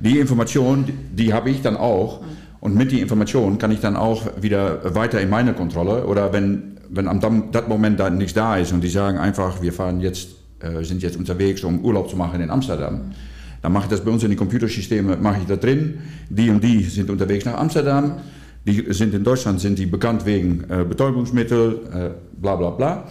Die 0.00 0.18
Information, 0.18 0.86
die, 1.12 1.32
habe 1.32 1.50
ich 1.50 1.60
dann 1.60 1.76
auch. 1.76 2.20
Und 2.60 2.74
mit 2.74 2.90
die 2.90 3.00
Information 3.00 3.58
kann 3.58 3.70
ich 3.70 3.80
dann 3.80 3.96
auch 3.96 4.22
wieder 4.40 4.94
weiter 4.94 5.20
in 5.20 5.28
meine 5.28 5.52
Kontrolle. 5.52 6.06
Oder 6.06 6.32
wenn, 6.32 6.78
wenn 6.88 7.06
am 7.06 7.20
Moment 7.68 8.00
da 8.00 8.08
nichts 8.08 8.34
da 8.34 8.56
ist 8.56 8.72
und 8.72 8.82
die 8.82 8.88
sagen 8.88 9.18
einfach, 9.18 9.60
wir 9.60 9.72
fahren 9.72 10.00
jetzt, 10.00 10.28
äh, 10.60 10.82
sind 10.84 11.02
jetzt 11.02 11.16
unterwegs, 11.16 11.64
um 11.64 11.84
Urlaub 11.84 12.10
zu 12.10 12.16
machen 12.16 12.40
in 12.40 12.50
Amsterdam. 12.50 13.12
Dann 13.62 13.72
mache 13.72 13.84
ich 13.84 13.90
das 13.90 14.00
bei 14.00 14.10
uns 14.10 14.22
in 14.22 14.30
die 14.30 14.36
Computersysteme, 14.36 15.16
mache 15.16 15.40
ich 15.40 15.46
da 15.46 15.56
drin. 15.56 15.98
Die 16.28 16.50
und 16.50 16.62
die 16.62 16.82
sind 16.84 17.10
unterwegs 17.10 17.44
nach 17.44 17.58
Amsterdam. 17.58 18.14
Die 18.66 18.92
sind 18.92 19.14
in 19.14 19.24
Deutschland 19.24 19.60
sind 19.60 19.78
die 19.78 19.86
bekannt 19.86 20.26
wegen 20.26 20.64
äh, 20.68 20.84
Betäubungsmittel, 20.84 21.80
äh, 21.92 22.40
bla 22.40 22.56
bla 22.56 22.70
bla. 22.70 23.04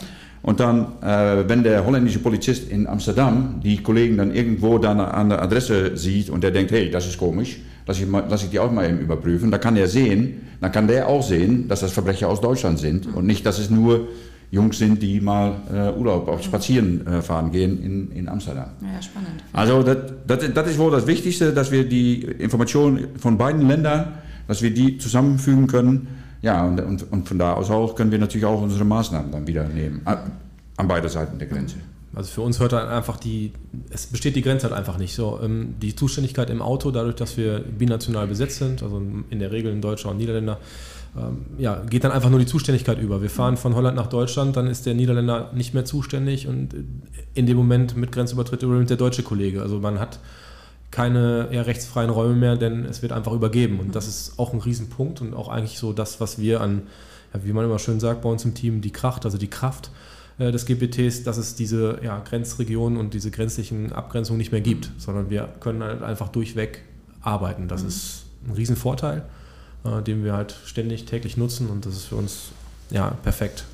Und 0.43 0.59
dann, 0.59 0.93
äh, 1.01 1.43
wenn 1.47 1.63
der 1.63 1.85
holländische 1.85 2.19
Polizist 2.19 2.69
in 2.69 2.87
Amsterdam 2.87 3.59
die 3.63 3.83
Kollegen 3.83 4.17
dann 4.17 4.33
irgendwo 4.33 4.77
dann 4.77 4.99
an 4.99 5.29
der 5.29 5.41
Adresse 5.41 5.97
sieht 5.97 6.29
und 6.29 6.43
der 6.43 6.51
denkt, 6.51 6.71
hey, 6.71 6.89
das 6.89 7.07
ist 7.07 7.17
komisch, 7.17 7.59
lass 7.85 7.99
ich, 7.99 8.07
mal, 8.07 8.23
lass 8.29 8.43
ich 8.43 8.49
die 8.49 8.59
auch 8.59 8.71
mal 8.71 8.87
eben 8.87 8.99
überprüfen, 8.99 9.51
dann 9.51 9.59
kann 9.59 9.75
er 9.75 9.87
sehen, 9.87 10.43
dann 10.61 10.71
kann 10.71 10.87
der 10.87 11.07
auch 11.07 11.23
sehen, 11.23 11.67
dass 11.67 11.81
das 11.81 11.91
Verbrecher 11.91 12.29
aus 12.29 12.39
Deutschland 12.39 12.79
sind 12.79 13.13
und 13.13 13.25
nicht, 13.25 13.45
dass 13.45 13.59
es 13.59 13.69
nur 13.69 14.07
Jungs 14.49 14.77
sind, 14.77 15.01
die 15.01 15.19
mal 15.19 15.55
äh, 15.73 15.97
Urlaub 15.97 16.27
auf 16.29 16.41
Spazieren 16.41 17.05
äh, 17.05 17.21
fahren 17.21 17.51
gehen 17.51 17.81
in, 17.83 18.11
in 18.11 18.29
Amsterdam. 18.29 18.69
Ja, 18.81 19.01
spannend. 19.01 19.43
Also 19.51 19.83
das, 19.83 19.97
das, 20.25 20.53
das 20.53 20.69
ist 20.69 20.77
wohl 20.77 20.91
das 20.91 21.05
Wichtigste, 21.05 21.51
dass 21.53 21.71
wir 21.71 21.87
die 21.87 22.21
Informationen 22.21 23.07
von 23.17 23.37
beiden 23.37 23.67
Ländern 23.67 24.13
dass 24.47 24.61
wir 24.61 24.73
die 24.73 24.97
zusammenfügen 24.97 25.67
können. 25.67 26.07
Ja, 26.41 26.65
und, 26.65 26.79
und, 26.79 27.11
und 27.11 27.27
von 27.27 27.37
da 27.37 27.53
aus 27.53 27.69
auch 27.69 27.95
können 27.95 28.11
wir 28.11 28.19
natürlich 28.19 28.45
auch 28.45 28.61
unsere 28.61 28.85
Maßnahmen 28.85 29.31
dann 29.31 29.47
wieder 29.47 29.67
nehmen, 29.67 30.01
an 30.05 30.87
beiden 30.87 31.09
Seiten 31.09 31.37
der 31.37 31.47
Grenze. 31.47 31.75
Also 32.13 32.31
für 32.31 32.41
uns 32.41 32.59
hört 32.59 32.73
halt 32.73 32.89
einfach 32.89 33.17
die, 33.17 33.51
es 33.89 34.07
besteht 34.07 34.35
die 34.35 34.41
Grenze 34.41 34.67
halt 34.67 34.75
einfach 34.75 34.97
nicht 34.97 35.13
so. 35.13 35.39
Ähm, 35.43 35.75
die 35.81 35.95
Zuständigkeit 35.95 36.49
im 36.49 36.61
Auto, 36.61 36.89
dadurch, 36.89 37.15
dass 37.15 37.37
wir 37.37 37.59
binational 37.59 38.27
besetzt 38.27 38.57
sind, 38.57 38.81
also 38.81 39.01
in 39.29 39.39
der 39.39 39.51
Regel 39.51 39.71
ein 39.71 39.81
Deutscher 39.81 40.09
und 40.09 40.17
Niederländer, 40.17 40.59
ja, 41.57 41.81
geht 41.89 42.03
dann 42.03 42.11
einfach 42.11 42.29
nur 42.29 42.39
die 42.39 42.45
Zuständigkeit 42.45 42.99
über. 42.99 43.21
Wir 43.21 43.29
fahren 43.29 43.57
von 43.57 43.75
Holland 43.75 43.95
nach 43.95 44.07
Deutschland, 44.07 44.55
dann 44.55 44.67
ist 44.67 44.85
der 44.85 44.93
Niederländer 44.93 45.51
nicht 45.53 45.73
mehr 45.73 45.85
zuständig 45.85 46.47
und 46.47 46.75
in 47.33 47.45
dem 47.45 47.57
Moment 47.57 47.95
mit 47.95 48.11
Grenzübertritt 48.11 48.63
übernimmt 48.63 48.89
der 48.89 48.97
deutsche 48.97 49.23
Kollege. 49.23 49.61
Also 49.61 49.79
man 49.79 49.99
hat 49.99 50.19
keine 50.91 51.49
eher 51.51 51.67
rechtsfreien 51.67 52.09
Räume 52.09 52.35
mehr, 52.35 52.55
denn 52.55 52.85
es 52.85 53.01
wird 53.01 53.11
einfach 53.11 53.33
übergeben. 53.33 53.79
Und 53.79 53.95
das 53.95 54.07
ist 54.07 54.39
auch 54.39 54.53
ein 54.53 54.59
Riesenpunkt 54.59 55.21
und 55.21 55.33
auch 55.33 55.49
eigentlich 55.49 55.79
so 55.79 55.93
das, 55.93 56.19
was 56.21 56.39
wir 56.39 56.61
an, 56.61 56.83
ja, 57.33 57.43
wie 57.43 57.53
man 57.53 57.65
immer 57.65 57.79
schön 57.79 57.99
sagt 57.99 58.21
bei 58.21 58.29
uns 58.29 58.45
im 58.45 58.53
Team, 58.53 58.81
die 58.81 58.91
Kraft, 58.91 59.25
also 59.25 59.37
die 59.37 59.49
Kraft 59.49 59.91
äh, 60.39 60.51
des 60.51 60.65
GPTs, 60.65 61.23
dass 61.23 61.37
es 61.37 61.55
diese 61.55 61.99
ja, 62.03 62.19
Grenzregionen 62.19 62.97
und 62.97 63.13
diese 63.13 63.31
grenzlichen 63.31 63.91
Abgrenzungen 63.91 64.37
nicht 64.37 64.51
mehr 64.51 64.61
gibt, 64.61 64.91
sondern 64.97 65.29
wir 65.29 65.49
können 65.59 65.83
halt 65.83 66.03
einfach 66.03 66.29
durchweg 66.29 66.83
arbeiten. 67.21 67.67
Das 67.67 67.81
mhm. 67.81 67.87
ist 67.89 68.25
ein 68.47 68.53
Riesenvorteil, 68.53 69.23
äh, 69.83 70.01
den 70.01 70.23
wir 70.23 70.33
halt 70.33 70.55
ständig 70.65 71.05
täglich 71.05 71.37
nutzen 71.37 71.69
und 71.69 71.85
das 71.85 71.95
ist 71.95 72.05
für 72.05 72.15
uns 72.15 72.51
ja 72.89 73.11
perfekt. 73.23 73.65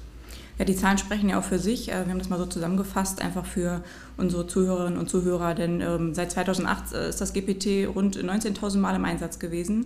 Ja, 0.59 0.65
die 0.65 0.75
Zahlen 0.75 0.99
sprechen 0.99 1.29
ja 1.29 1.39
auch 1.39 1.43
für 1.43 1.57
sich. 1.57 1.89
Äh, 1.89 2.05
wir 2.05 2.11
haben 2.11 2.19
das 2.19 2.29
mal 2.29 2.37
so 2.37 2.45
zusammengefasst, 2.45 3.21
einfach 3.21 3.45
für 3.45 3.83
unsere 4.17 4.45
Zuhörerinnen 4.45 4.99
und 4.99 5.09
Zuhörer, 5.09 5.55
denn 5.55 5.81
ähm, 5.81 6.13
seit 6.13 6.31
2008 6.31 6.93
äh, 6.93 7.09
ist 7.09 7.21
das 7.21 7.33
GPT 7.33 7.87
rund 7.87 8.17
19.000 8.17 8.77
Mal 8.77 8.95
im 8.95 9.05
Einsatz 9.05 9.39
gewesen 9.39 9.85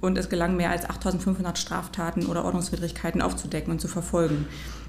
und 0.00 0.18
es 0.18 0.28
gelang 0.28 0.56
mehr 0.56 0.70
als 0.70 0.88
8.500 0.88 1.56
Straftaten 1.56 2.26
oder 2.26 2.44
Ordnungswidrigkeiten 2.44 3.22
aufzudecken 3.22 3.72
und 3.72 3.80
zu 3.80 3.88
verfolgen. 3.88 4.46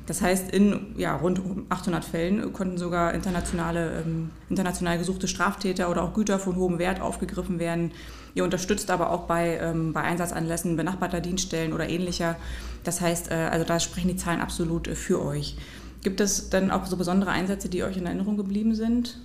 Das 0.08 0.22
heißt, 0.22 0.52
in 0.52 0.96
ja, 0.98 1.16
rund 1.18 1.42
800 1.68 2.04
Fällen 2.04 2.54
konnten 2.54 2.78
sogar 2.78 3.14
internationale, 3.14 4.04
ähm, 4.06 4.30
international 4.50 4.98
gesuchte 4.98 5.28
Straftäter 5.28 5.90
oder 5.90 6.02
auch 6.04 6.14
Güter 6.14 6.40
von 6.40 6.56
hohem 6.56 6.80
Wert 6.80 7.02
aufgegriffen 7.02 7.60
werden. 7.60 7.92
Ihr 8.34 8.46
unterstützt 8.46 8.90
aber 8.90 9.12
auch 9.12 9.24
bei, 9.24 9.58
ähm, 9.62 9.92
bei 9.92 10.02
Einsatzanlässen 10.02 10.78
benachbarter 10.78 11.20
Dienststellen 11.20 11.74
oder 11.74 11.90
ähnlicher. 11.90 12.38
Das 12.86 13.02
heißt, 13.02 13.32
äh, 13.32 13.50
also 13.52 13.66
da 13.66 13.82
sprechen 13.82 14.08
die 14.08 14.16
Zahlen 14.16 14.40
absolut 14.40 14.88
äh, 14.88 14.96
für 14.96 15.22
euch. 15.22 15.58
Gibt 16.04 16.22
es 16.22 16.50
dann 16.50 16.72
auch 16.72 16.86
so 16.86 16.96
besondere 16.96 17.32
Einsätze, 17.32 17.68
die 17.68 17.84
euch 17.84 17.98
in 17.98 18.06
Erinnerung 18.06 18.38
geblieben 18.38 18.76
sind? 18.76 19.20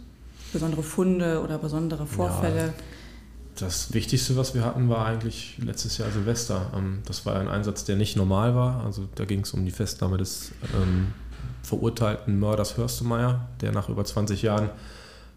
Besondere 0.52 0.82
Funde 0.82 1.42
oder 1.44 1.58
besondere 1.58 2.06
Vorfälle? 2.06 2.66
Ja, 2.66 2.72
das 3.56 3.92
Wichtigste, 3.92 4.36
was 4.36 4.54
wir 4.54 4.64
hatten, 4.64 4.88
war 4.88 5.06
eigentlich 5.06 5.58
letztes 5.64 5.98
Jahr 5.98 6.10
Silvester. 6.10 6.70
Ähm, 6.74 7.00
das 7.06 7.26
war 7.26 7.36
ein 7.36 7.48
Einsatz, 7.48 7.84
der 7.84 7.96
nicht 7.96 8.16
normal 8.16 8.54
war. 8.54 8.84
Also 8.84 9.08
da 9.14 9.24
ging 9.24 9.40
es 9.40 9.52
um 9.52 9.64
die 9.64 9.70
Festnahme 9.70 10.16
des 10.16 10.52
ähm, 10.74 11.08
verurteilten 11.62 12.38
Mörders 12.38 12.76
Hörstemeyer, 12.76 13.48
der 13.60 13.72
nach 13.72 13.88
über 13.88 14.04
20 14.04 14.42
Jahren 14.42 14.70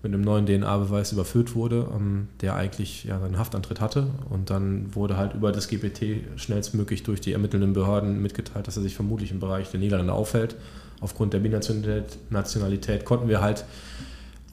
mit 0.02 0.14
einem 0.14 0.22
neuen 0.22 0.46
DNA-Beweis 0.46 1.12
überfüllt 1.12 1.56
wurde, 1.56 1.88
ähm, 1.94 2.28
der 2.42 2.56
eigentlich 2.56 3.06
ja, 3.06 3.20
seinen 3.20 3.38
Haftantritt 3.38 3.82
hatte. 3.82 4.08
Und 4.30 4.50
dann 4.50 4.94
wurde 4.94 5.18
halt 5.18 5.34
über 5.34 5.52
das 5.52 5.68
GPT 5.68 6.22
schnellstmöglich 6.36 7.04
durch 7.04 7.22
die 7.22 7.34
ermittelnden 7.34 7.74
Behörden 7.74 8.22
mitgeteilt, 8.22 8.68
dass 8.68 8.78
er 8.78 8.84
sich 8.84 8.96
vermutlich 8.96 9.32
im 9.32 9.40
Bereich 9.40 9.72
der 9.72 9.80
Niederlande 9.80 10.14
aufhält. 10.14 10.56
Aufgrund 11.02 11.34
der 11.34 11.40
Binationalität 11.40 12.18
Nationalität 12.30 13.04
konnten 13.04 13.28
wir 13.28 13.42
halt 13.42 13.66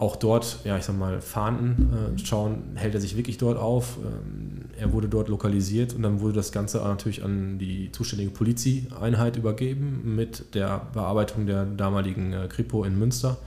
auch 0.03 0.17
dort, 0.17 0.59
ja, 0.65 0.77
ich 0.77 0.83
sag 0.83 0.99
mal, 0.99 1.21
fahnden, 1.21 2.17
äh, 2.17 2.19
schauen, 2.19 2.73
hält 2.75 2.93
er 2.95 3.01
sich 3.01 3.17
wirklich 3.17 3.39
dort 3.39 3.57
auf. 3.57 3.99
Ähm, 3.99 4.65
er 4.77 4.93
wurde 4.93 5.09
dort 5.09 5.29
lokalisiert 5.29 5.95
und 5.95 6.03
dann 6.03 6.21
wurde 6.21 6.35
das 6.35 6.51
Ganze 6.51 6.79
natürlich 6.79 7.23
an 7.23 7.61
die 7.61 7.93
zuständige 7.93 8.33
Polizeieinheit 8.33 9.37
übergeben 9.37 10.17
mit 10.17 10.57
der 10.57 10.89
Bearbeitung 10.93 11.47
der 11.47 11.65
damaligen 11.67 12.33
äh, 12.33 12.49
Kripo 12.49 12.83
in 12.83 12.99
Münster. 12.99 13.39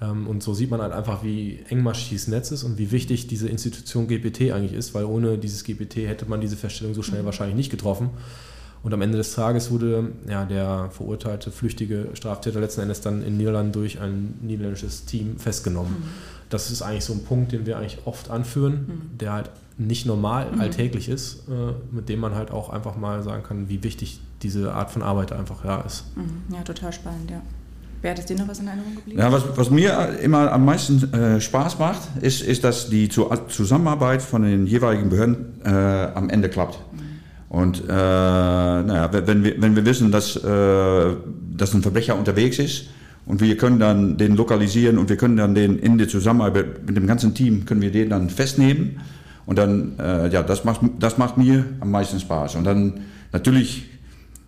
Ähm, 0.00 0.26
und 0.26 0.42
so 0.42 0.54
sieht 0.54 0.72
man 0.72 0.82
halt 0.82 0.92
einfach, 0.92 1.22
wie 1.22 1.60
engmaschig 1.68 2.08
dieses 2.08 2.26
Netz 2.26 2.50
ist 2.50 2.64
und 2.64 2.78
wie 2.78 2.90
wichtig 2.90 3.28
diese 3.28 3.48
Institution 3.48 4.08
GPT 4.08 4.50
eigentlich 4.50 4.72
ist, 4.72 4.94
weil 4.94 5.04
ohne 5.04 5.38
dieses 5.38 5.62
GPT 5.62 5.98
hätte 5.98 6.26
man 6.26 6.40
diese 6.40 6.56
Feststellung 6.56 6.94
so 6.94 7.02
schnell 7.02 7.22
mhm. 7.22 7.26
wahrscheinlich 7.26 7.54
nicht 7.56 7.70
getroffen. 7.70 8.10
Und 8.82 8.92
am 8.92 9.00
Ende 9.00 9.16
des 9.16 9.34
Tages 9.34 9.70
wurde 9.70 10.10
ja, 10.28 10.44
der 10.44 10.88
verurteilte 10.90 11.50
flüchtige 11.50 12.08
Straftäter 12.14 12.60
letzten 12.60 12.80
Endes 12.80 13.00
dann 13.00 13.22
in 13.24 13.36
Niederlanden 13.36 13.72
durch 13.72 14.00
ein 14.00 14.34
niederländisches 14.42 15.04
Team 15.04 15.38
festgenommen. 15.38 15.92
Mhm. 15.92 16.08
Das 16.50 16.70
ist 16.70 16.82
eigentlich 16.82 17.04
so 17.04 17.12
ein 17.12 17.24
Punkt, 17.24 17.52
den 17.52 17.64
wir 17.64 17.78
eigentlich 17.78 17.98
oft 18.04 18.30
anführen, 18.30 18.72
mhm. 18.72 19.18
der 19.18 19.32
halt 19.32 19.50
nicht 19.78 20.04
normal 20.04 20.50
mhm. 20.52 20.60
alltäglich 20.60 21.08
ist, 21.08 21.48
äh, 21.48 21.72
mit 21.94 22.08
dem 22.08 22.20
man 22.20 22.34
halt 22.34 22.50
auch 22.50 22.70
einfach 22.70 22.96
mal 22.96 23.22
sagen 23.22 23.42
kann, 23.42 23.68
wie 23.68 23.82
wichtig 23.82 24.20
diese 24.42 24.72
Art 24.74 24.90
von 24.90 25.02
Arbeit 25.02 25.32
einfach 25.32 25.64
ja, 25.64 25.80
ist. 25.80 26.04
Mhm. 26.16 26.54
Ja, 26.54 26.62
total 26.62 26.92
spannend, 26.92 27.30
ja. 27.30 27.40
Wer 28.02 28.16
hat 28.16 28.28
dir 28.28 28.36
noch 28.36 28.48
was 28.48 28.58
in 28.58 28.66
Erinnerung 28.66 28.96
geblieben? 28.96 29.20
Ja, 29.20 29.30
was, 29.30 29.44
was 29.54 29.70
mir 29.70 30.18
immer 30.20 30.50
am 30.50 30.64
meisten 30.64 31.12
äh, 31.14 31.40
Spaß 31.40 31.78
macht, 31.78 32.00
ist, 32.20 32.42
ist, 32.42 32.64
dass 32.64 32.90
die 32.90 33.08
Zusammenarbeit 33.08 34.22
von 34.22 34.42
den 34.42 34.66
jeweiligen 34.66 35.08
Behörden 35.08 35.62
äh, 35.64 35.68
am 35.68 36.28
Ende 36.28 36.48
klappt. 36.48 36.80
Mhm. 36.92 37.11
Und 37.52 37.82
äh, 37.82 37.92
naja, 37.92 39.10
wenn, 39.12 39.44
wir, 39.44 39.60
wenn 39.60 39.76
wir 39.76 39.84
wissen, 39.84 40.10
dass, 40.10 40.36
äh, 40.36 41.16
dass 41.54 41.74
ein 41.74 41.82
Verbrecher 41.82 42.18
unterwegs 42.18 42.58
ist 42.58 42.86
und 43.26 43.42
wir 43.42 43.58
können 43.58 43.78
dann 43.78 44.16
den 44.16 44.36
lokalisieren 44.36 44.96
und 44.96 45.10
wir 45.10 45.18
können 45.18 45.36
dann 45.36 45.54
den 45.54 45.78
in 45.78 45.98
der 45.98 46.08
Zusammenarbeit 46.08 46.86
mit 46.86 46.96
dem 46.96 47.06
ganzen 47.06 47.34
Team, 47.34 47.66
können 47.66 47.82
wir 47.82 47.92
den 47.92 48.08
dann 48.08 48.30
festnehmen. 48.30 49.02
Und 49.44 49.58
dann, 49.58 49.98
äh, 49.98 50.30
ja, 50.30 50.42
das 50.42 50.64
macht, 50.64 50.80
das 50.98 51.18
macht 51.18 51.36
mir 51.36 51.66
am 51.80 51.90
meisten 51.90 52.18
Spaß. 52.18 52.54
Und 52.54 52.64
dann 52.64 53.00
natürlich, 53.32 53.84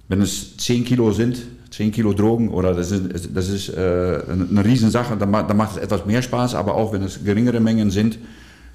wenn 0.08 0.22
es 0.22 0.56
10 0.56 0.86
Kilo 0.86 1.12
sind, 1.12 1.42
10 1.72 1.92
Kilo 1.92 2.14
Drogen 2.14 2.48
oder 2.48 2.72
das 2.72 2.90
ist, 2.90 3.28
das 3.34 3.50
ist 3.50 3.68
äh, 3.68 4.22
eine 4.30 4.64
Riesensache, 4.64 5.14
dann, 5.18 5.30
dann 5.30 5.56
macht 5.58 5.72
es 5.72 5.82
etwas 5.82 6.06
mehr 6.06 6.22
Spaß, 6.22 6.54
aber 6.54 6.74
auch 6.74 6.94
wenn 6.94 7.02
es 7.02 7.22
geringere 7.22 7.60
Mengen 7.60 7.90
sind 7.90 8.18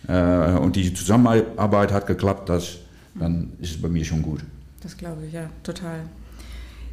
äh, 0.08 0.52
und 0.52 0.76
die 0.76 0.94
Zusammenarbeit 0.94 1.92
hat 1.92 2.06
geklappt, 2.06 2.50
das, 2.50 2.78
dann 3.16 3.54
ist 3.60 3.72
es 3.72 3.82
bei 3.82 3.90
mir 3.90 4.06
schon 4.06 4.22
gut. 4.22 4.42
Das 4.82 4.98
glaube 4.98 5.26
ich, 5.26 5.34
ja, 5.34 5.50
total. 5.64 6.02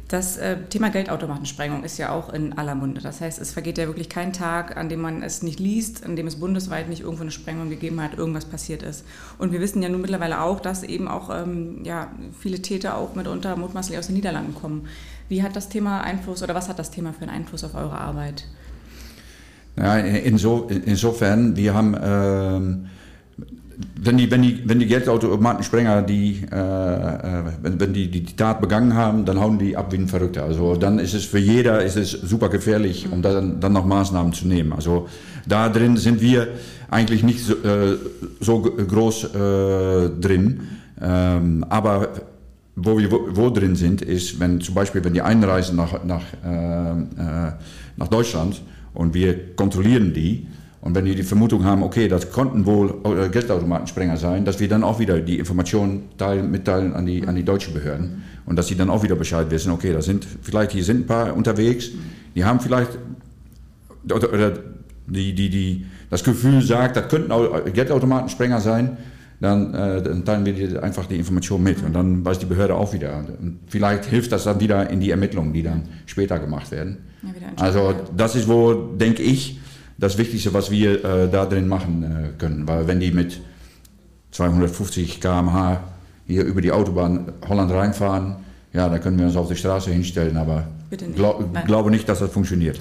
Das 0.07 0.37
äh, 0.37 0.55
Thema 0.69 0.89
Geldautomatensprengung 0.89 1.83
ist 1.83 1.97
ja 1.97 2.11
auch 2.11 2.31
in 2.31 2.57
aller 2.57 2.75
Munde. 2.75 3.01
Das 3.01 3.19
heißt, 3.19 3.41
es 3.41 3.51
vergeht 3.51 3.77
ja 3.77 3.87
wirklich 3.87 4.07
kein 4.07 4.31
Tag, 4.31 4.77
an 4.77 4.87
dem 4.87 5.01
man 5.01 5.21
es 5.21 5.43
nicht 5.43 5.59
liest, 5.59 6.05
an 6.05 6.15
dem 6.15 6.27
es 6.27 6.37
bundesweit 6.37 6.87
nicht 6.87 7.01
irgendwo 7.01 7.23
eine 7.23 7.31
Sprengung 7.31 7.69
gegeben 7.69 8.01
hat, 8.01 8.17
irgendwas 8.17 8.45
passiert 8.45 8.83
ist. 8.83 9.03
Und 9.37 9.51
wir 9.51 9.59
wissen 9.59 9.81
ja 9.81 9.89
nun 9.89 9.99
mittlerweile 9.99 10.41
auch, 10.41 10.61
dass 10.61 10.83
eben 10.83 11.09
auch 11.09 11.29
ähm, 11.29 11.83
ja, 11.83 12.09
viele 12.39 12.61
Täter 12.61 12.95
auch 12.95 13.15
mitunter 13.15 13.57
mutmaßlich 13.57 13.99
aus 13.99 14.07
den 14.07 14.15
Niederlanden 14.15 14.55
kommen. 14.55 14.87
Wie 15.27 15.43
hat 15.43 15.57
das 15.57 15.67
Thema 15.67 15.99
Einfluss 16.01 16.41
oder 16.41 16.55
was 16.55 16.69
hat 16.69 16.79
das 16.79 16.89
Thema 16.89 17.11
für 17.11 17.23
einen 17.23 17.31
Einfluss 17.31 17.65
auf 17.65 17.75
eure 17.75 17.97
Arbeit? 17.97 18.45
Ja, 19.75 19.97
inso, 19.97 20.67
insofern, 20.69 21.57
wir 21.57 21.73
haben, 21.73 21.95
ähm, 22.01 22.89
wenn, 23.99 24.17
die, 24.17 24.31
wenn, 24.31 24.41
die, 24.41 24.61
wenn 24.65 24.79
die 24.79 24.87
Geldautomatensprenger 24.87 26.01
die, 26.01 26.41
äh, 26.51 26.55
äh, 26.55 27.43
wenn, 27.61 27.79
wenn 27.79 27.93
die, 27.93 28.09
die, 28.09 28.21
die 28.23 28.35
Tat 28.35 28.59
begangen 28.59 28.95
haben, 28.95 29.25
dann 29.25 29.39
hauen 29.39 29.59
die 29.59 29.77
ab 29.77 29.91
wie 29.91 29.97
ein 29.97 30.07
Verrückter. 30.07 30.43
Also 30.43 30.75
dann 30.75 30.97
ist 30.99 31.13
es 31.13 31.25
für 31.25 31.39
jeder 31.39 31.83
ist 31.83 31.95
es 31.95 32.11
super 32.11 32.49
gefährlich, 32.49 33.07
um 33.11 33.21
dann, 33.21 33.59
dann 33.59 33.73
noch 33.73 33.85
Maßnahmen 33.85 34.33
zu 34.33 34.47
nehmen. 34.47 34.73
Also 34.73 35.07
da 35.45 35.69
drin 35.69 35.97
sind 35.97 36.21
wir 36.21 36.47
eigentlich 36.89 37.23
nicht 37.23 37.43
so, 37.43 37.53
äh, 37.53 37.97
so 38.39 38.61
groß 38.61 39.23
äh, 39.25 40.09
drin. 40.21 40.61
Ähm, 40.99 41.63
aber 41.69 42.09
wo 42.75 42.97
wir 42.97 43.11
wo, 43.11 43.27
wo, 43.31 43.49
drin 43.49 43.75
sind, 43.75 44.01
ist, 44.01 44.39
wenn 44.39 44.61
zum 44.61 44.73
Beispiel, 44.73 45.03
wenn 45.03 45.13
die 45.13 45.21
einreisen 45.21 45.75
nach, 45.75 46.03
nach, 46.03 46.23
äh, 46.43 46.91
äh, 46.91 47.51
nach 47.95 48.07
Deutschland 48.07 48.61
und 48.93 49.13
wir 49.13 49.55
kontrollieren 49.55 50.13
die, 50.13 50.47
und 50.81 50.95
wenn 50.95 51.05
die 51.05 51.15
die 51.15 51.23
Vermutung 51.23 51.63
haben, 51.65 51.83
okay, 51.83 52.07
das 52.07 52.31
konnten 52.31 52.65
wohl 52.65 52.95
äh, 53.03 53.29
Geldautomatensprenger 53.29 54.17
sein, 54.17 54.45
dass 54.45 54.59
wir 54.59 54.67
dann 54.67 54.83
auch 54.83 54.99
wieder 54.99 55.19
die 55.19 55.39
Informationen 55.39 56.09
teilen, 56.17 56.51
mitteilen 56.51 56.93
an 56.93 57.05
die, 57.05 57.27
an 57.27 57.35
die 57.35 57.43
deutschen 57.43 57.73
Behörden 57.73 58.23
und 58.45 58.57
dass 58.57 58.67
sie 58.67 58.75
dann 58.75 58.89
auch 58.89 59.03
wieder 59.03 59.15
Bescheid 59.15 59.49
wissen, 59.49 59.71
okay, 59.71 59.91
da 59.91 60.01
sind 60.01 60.25
vielleicht 60.41 60.71
hier 60.71 60.83
sind 60.83 61.01
ein 61.01 61.07
paar 61.07 61.35
unterwegs, 61.35 61.89
die 62.35 62.45
haben 62.45 62.59
vielleicht 62.59 62.97
oder, 64.11 64.31
oder 64.31 64.53
die, 65.07 65.33
die, 65.33 65.49
die, 65.49 65.85
das 66.09 66.23
Gefühl 66.23 66.61
sagt, 66.61 66.95
das 66.95 67.09
könnten 67.09 67.31
auch 67.31 67.65
Geldautomatensprenger 67.65 68.61
sein 68.61 68.97
dann, 69.39 69.73
äh, 69.73 70.01
dann 70.01 70.25
teilen 70.25 70.45
wir 70.45 70.53
dir 70.53 70.81
einfach 70.83 71.05
die 71.05 71.15
Information 71.15 71.61
mit 71.61 71.83
und 71.83 71.93
dann 71.93 72.25
weiß 72.25 72.39
die 72.39 72.45
Behörde 72.45 72.75
auch 72.75 72.93
wieder. 72.93 73.23
Und 73.39 73.59
vielleicht 73.67 74.05
hilft 74.05 74.31
das 74.31 74.45
dann 74.45 74.59
wieder 74.59 74.89
in 74.89 74.99
die 74.99 75.11
Ermittlungen, 75.11 75.53
die 75.53 75.63
dann 75.63 75.83
später 76.05 76.39
gemacht 76.39 76.71
werden. 76.71 76.97
Ja, 77.21 77.29
also 77.57 77.93
das 78.15 78.35
ist 78.35 78.47
wohl, 78.47 78.97
denke 78.97 79.21
ich, 79.21 79.59
das 79.97 80.17
Wichtigste, 80.17 80.53
was 80.53 80.71
wir 80.71 81.03
äh, 81.03 81.29
da 81.29 81.45
drin 81.45 81.67
machen 81.67 82.03
äh, 82.03 82.37
können. 82.37 82.67
Weil 82.67 82.87
wenn 82.87 82.99
die 82.99 83.11
mit 83.11 83.41
250 84.31 85.21
km/h 85.21 85.83
hier 86.27 86.43
über 86.43 86.61
die 86.61 86.71
Autobahn 86.71 87.33
Holland 87.47 87.71
reinfahren, 87.71 88.37
ja, 88.73 88.89
dann 88.89 89.01
können 89.01 89.17
wir 89.17 89.25
uns 89.25 89.35
auf 89.35 89.47
die 89.47 89.55
Straße 89.55 89.89
hinstellen, 89.91 90.37
aber 90.37 90.67
glaub, 91.15 91.65
glaube 91.65 91.89
nicht, 91.89 92.07
dass 92.07 92.19
das 92.19 92.31
funktioniert. 92.31 92.79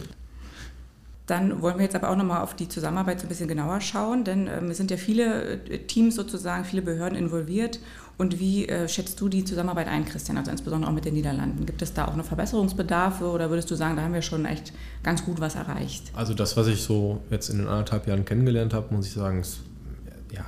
Dann 1.26 1.60
wollen 1.60 1.76
wir 1.76 1.84
jetzt 1.84 1.96
aber 1.96 2.10
auch 2.10 2.16
nochmal 2.16 2.42
auf 2.42 2.54
die 2.54 2.68
Zusammenarbeit 2.68 3.18
so 3.18 3.26
ein 3.26 3.28
bisschen 3.28 3.48
genauer 3.48 3.80
schauen, 3.80 4.22
denn 4.22 4.46
ähm, 4.46 4.70
es 4.70 4.76
sind 4.76 4.92
ja 4.92 4.96
viele 4.96 5.58
äh, 5.68 5.78
Teams 5.78 6.14
sozusagen, 6.14 6.64
viele 6.64 6.82
Behörden 6.82 7.18
involviert. 7.18 7.80
Und 8.18 8.40
wie 8.40 8.66
äh, 8.66 8.88
schätzt 8.88 9.20
du 9.20 9.28
die 9.28 9.44
Zusammenarbeit 9.44 9.88
ein, 9.88 10.06
Christian, 10.06 10.38
also 10.38 10.50
insbesondere 10.50 10.90
auch 10.90 10.94
mit 10.94 11.04
den 11.04 11.14
Niederlanden? 11.14 11.66
Gibt 11.66 11.82
es 11.82 11.92
da 11.92 12.06
auch 12.06 12.16
noch 12.16 12.24
Verbesserungsbedarfe 12.24 13.26
oder 13.26 13.50
würdest 13.50 13.70
du 13.70 13.74
sagen, 13.74 13.96
da 13.96 14.02
haben 14.02 14.14
wir 14.14 14.22
schon 14.22 14.46
echt 14.46 14.72
ganz 15.02 15.24
gut 15.24 15.38
was 15.38 15.54
erreicht? 15.54 16.10
Also 16.14 16.32
das, 16.32 16.56
was 16.56 16.66
ich 16.66 16.80
so 16.80 17.20
jetzt 17.30 17.50
in 17.50 17.58
den 17.58 17.68
anderthalb 17.68 18.06
Jahren 18.06 18.24
kennengelernt 18.24 18.72
habe, 18.72 18.94
muss 18.94 19.06
ich 19.06 19.12
sagen, 19.12 19.40
ist, 19.40 19.60
ja, 20.32 20.44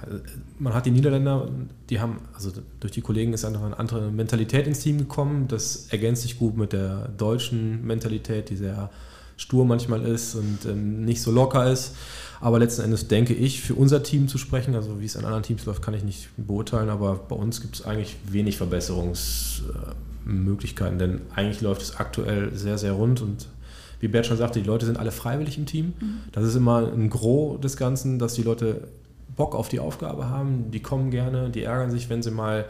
man 0.58 0.72
hat 0.72 0.86
die 0.86 0.90
Niederländer, 0.90 1.48
die 1.90 2.00
haben, 2.00 2.20
also 2.34 2.50
durch 2.80 2.92
die 2.92 3.02
Kollegen 3.02 3.34
ist 3.34 3.44
einfach 3.44 3.62
eine 3.62 3.78
andere 3.78 4.10
Mentalität 4.10 4.66
ins 4.66 4.80
Team 4.80 4.98
gekommen. 4.98 5.46
Das 5.48 5.88
ergänzt 5.90 6.22
sich 6.22 6.38
gut 6.38 6.56
mit 6.56 6.72
der 6.72 7.08
deutschen 7.18 7.86
Mentalität, 7.86 8.48
die 8.48 8.56
sehr 8.56 8.90
stur 9.38 9.64
manchmal 9.64 10.04
ist 10.04 10.34
und 10.34 10.66
ähm, 10.66 11.06
nicht 11.06 11.22
so 11.22 11.30
locker 11.30 11.70
ist. 11.70 11.94
Aber 12.40 12.58
letzten 12.58 12.82
Endes 12.82 13.08
denke 13.08 13.32
ich, 13.34 13.62
für 13.62 13.74
unser 13.74 14.02
Team 14.02 14.28
zu 14.28 14.36
sprechen, 14.36 14.74
also 14.74 15.00
wie 15.00 15.06
es 15.06 15.14
in 15.14 15.24
anderen 15.24 15.42
Teams 15.42 15.64
läuft, 15.64 15.80
kann 15.82 15.94
ich 15.94 16.04
nicht 16.04 16.28
beurteilen, 16.36 16.90
aber 16.90 17.14
bei 17.14 17.34
uns 17.34 17.62
gibt 17.62 17.76
es 17.76 17.84
eigentlich 17.84 18.16
wenig 18.30 18.58
Verbesserungsmöglichkeiten, 18.58 20.98
denn 20.98 21.22
eigentlich 21.34 21.62
läuft 21.62 21.82
es 21.82 21.96
aktuell 21.96 22.54
sehr, 22.54 22.78
sehr 22.78 22.92
rund 22.92 23.22
und 23.22 23.48
wie 24.00 24.08
Bert 24.08 24.26
schon 24.26 24.36
sagte, 24.36 24.60
die 24.60 24.66
Leute 24.66 24.84
sind 24.86 24.96
alle 24.98 25.10
freiwillig 25.10 25.58
im 25.58 25.66
Team. 25.66 25.94
Mhm. 25.98 26.20
Das 26.30 26.44
ist 26.44 26.54
immer 26.54 26.92
ein 26.92 27.10
Gros 27.10 27.60
des 27.60 27.76
Ganzen, 27.76 28.20
dass 28.20 28.34
die 28.34 28.42
Leute 28.42 28.86
Bock 29.34 29.56
auf 29.56 29.68
die 29.68 29.80
Aufgabe 29.80 30.28
haben, 30.28 30.70
die 30.70 30.78
kommen 30.80 31.10
gerne, 31.10 31.50
die 31.50 31.64
ärgern 31.64 31.90
sich, 31.90 32.08
wenn 32.08 32.22
sie 32.22 32.30
mal 32.30 32.66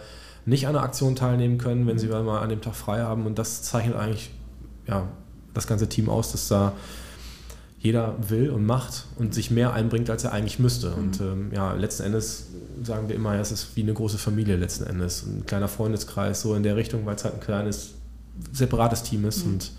nicht 0.46 0.66
an 0.66 0.74
einer 0.76 0.84
Aktion 0.84 1.14
teilnehmen 1.16 1.58
können, 1.58 1.86
wenn 1.86 1.98
sie 1.98 2.06
mhm. 2.06 2.24
mal 2.24 2.40
an 2.40 2.48
dem 2.48 2.62
Tag 2.62 2.74
frei 2.74 3.00
haben 3.00 3.26
und 3.26 3.38
das 3.38 3.62
zeichnet 3.62 3.96
eigentlich 3.96 4.30
ja, 4.86 5.06
das 5.58 5.66
ganze 5.66 5.88
Team 5.88 6.08
aus, 6.08 6.32
dass 6.32 6.48
da 6.48 6.72
jeder 7.80 8.16
will 8.28 8.50
und 8.50 8.66
macht 8.66 9.04
und 9.16 9.34
sich 9.34 9.50
mehr 9.50 9.72
einbringt, 9.72 10.10
als 10.10 10.24
er 10.24 10.32
eigentlich 10.32 10.58
müsste. 10.58 10.90
Mhm. 10.90 10.96
Und 10.96 11.20
ähm, 11.20 11.50
ja, 11.54 11.72
letzten 11.74 12.04
Endes 12.04 12.48
sagen 12.82 13.08
wir 13.08 13.16
immer, 13.16 13.34
es 13.34 13.52
ist 13.52 13.76
wie 13.76 13.82
eine 13.82 13.94
große 13.94 14.18
Familie 14.18 14.56
letzten 14.56 14.84
Endes. 14.84 15.24
Ein 15.26 15.46
kleiner 15.46 15.68
Freundeskreis, 15.68 16.40
so 16.40 16.54
in 16.54 16.62
der 16.62 16.76
Richtung, 16.76 17.06
weil 17.06 17.14
es 17.14 17.24
halt 17.24 17.34
ein 17.34 17.40
kleines, 17.40 17.94
separates 18.52 19.02
Team 19.04 19.24
ist. 19.24 19.44
Mhm. 19.44 19.52
Und 19.52 19.72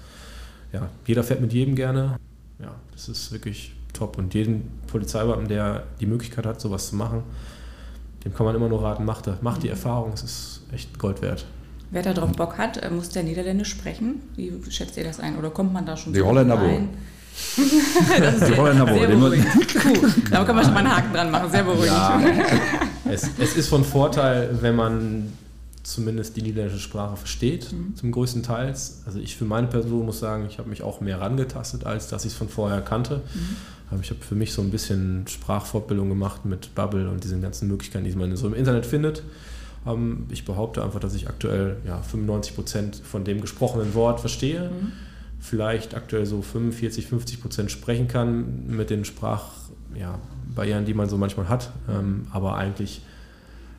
ja, 0.72 0.90
jeder 1.06 1.24
fährt 1.24 1.42
mit 1.42 1.52
jedem 1.52 1.76
gerne. 1.76 2.18
Ja, 2.60 2.76
das 2.94 3.10
ist 3.10 3.32
wirklich 3.32 3.74
top. 3.94 4.18
Und 4.18 4.34
jeden 4.34 4.70
Polizeibeamten, 4.88 5.50
der 5.50 5.84
die 6.00 6.06
Möglichkeit 6.06 6.46
hat, 6.46 6.62
sowas 6.62 6.90
zu 6.90 6.96
machen, 6.96 7.24
dem 8.24 8.34
kann 8.34 8.46
man 8.46 8.56
immer 8.56 8.70
nur 8.70 8.82
raten, 8.82 9.04
macht, 9.04 9.30
macht 9.42 9.64
die 9.64 9.68
mhm. 9.68 9.74
Erfahrung, 9.74 10.14
es 10.14 10.24
ist 10.24 10.62
echt 10.72 10.98
Gold 11.00 11.22
wert. 11.22 11.46
Wer 11.92 12.04
da 12.04 12.14
drauf 12.14 12.32
Bock 12.34 12.58
hat, 12.58 12.78
äh, 12.78 12.90
muss 12.90 13.10
der 13.10 13.24
Niederländisch 13.24 13.70
sprechen. 13.70 14.22
Wie 14.36 14.52
schätzt 14.70 14.98
ihr 14.98 15.04
das 15.04 15.20
ein? 15.20 15.38
Oder 15.38 15.50
kommt 15.50 15.74
man 15.74 15.86
da 15.86 15.98
schon 15.98 16.14
Die 16.14 16.20
so 16.20 16.26
Holländer 16.26 16.60
wohl. 16.60 16.88
das 18.20 18.36
ist 18.36 18.48
die 18.50 18.58
Holländer 18.58 18.88
wohl. 18.88 19.08
Cool. 19.18 20.14
Da 20.30 20.44
kann 20.44 20.56
man 20.56 20.66
schon 20.66 20.74
mal 20.74 20.80
einen 20.82 20.96
Haken 20.96 21.14
dran 21.14 21.32
machen. 21.32 21.50
Sehr 21.50 21.64
beruhigend. 21.64 21.88
Ja, 21.88 22.22
es, 23.10 23.30
es, 23.40 23.56
ist 23.56 23.70
von 23.70 23.84
Vorteil, 23.84 24.58
wenn 24.62 24.76
man 24.76 25.34
zumindest 25.82 26.36
die 26.36 26.44
niederländische 26.44 26.82
Sprache 26.82 27.18
versteht, 27.18 27.72
mhm. 27.72 27.96
zum 27.96 28.12
größten 28.12 28.44
Teil. 28.44 28.68
Also 28.68 29.20
ich 29.20 29.36
für 29.36 29.46
meine 29.46 29.68
Person 29.68 30.06
muss 30.06 30.20
sagen, 30.20 30.46
ich 30.48 30.60
habe 30.60 30.70
mich 30.70 30.84
auch 30.84 31.02
mehr 31.02 31.20
rangetastet, 31.20 31.86
als 31.86 32.08
dass 32.08 32.26
ich 32.26 32.34
es 32.34 32.38
von 32.38 32.50
vorher 32.50 32.82
kannte. 32.82 33.22
Mhm. 33.34 34.02
Ich 34.02 34.12
habe 34.12 34.22
für 34.22 34.36
mich 34.36 34.54
so 34.54 34.62
ein 34.62 34.70
bisschen 34.70 35.26
Sprachfortbildung 35.28 36.10
gemacht 36.10 36.46
mit 36.46 36.76
Bubble 36.76 37.10
und 37.10 37.24
diesen 37.24 37.42
ganzen 37.42 37.68
Möglichkeiten, 37.68 38.06
die 38.06 38.12
man 38.12 38.36
so 38.36 38.46
im 38.46 38.54
Internet 38.54 38.86
findet. 38.86 39.24
Ähm, 39.90 40.26
ich 40.30 40.46
behaupte 40.46 40.84
einfach, 40.84 41.00
dass 41.00 41.16
ich 41.16 41.28
aktuell 41.28 41.78
ja, 41.86 42.02
95 42.02 42.56
Prozent 42.56 42.96
von 42.96 43.24
dem 43.24 43.42
gesprochenen 43.42 43.94
Wort 43.94 44.20
verstehe. 44.20 44.70
Mhm. 44.70 44.92
Vielleicht 45.40 45.96
aktuell 45.96 46.26
so 46.26 46.42
45, 46.42 47.08
50 47.08 47.42
Prozent 47.42 47.72
sprechen 47.72 48.08
kann 48.08 48.68
mit 48.68 48.90
den 48.90 49.06
Sprachbarrieren, 49.06 50.20
ja, 50.56 50.82
die 50.82 50.94
man 50.94 51.08
so 51.08 51.18
manchmal 51.18 51.48
hat. 51.48 51.72
Ähm, 51.90 52.28
aber 52.32 52.56
eigentlich 52.56 53.02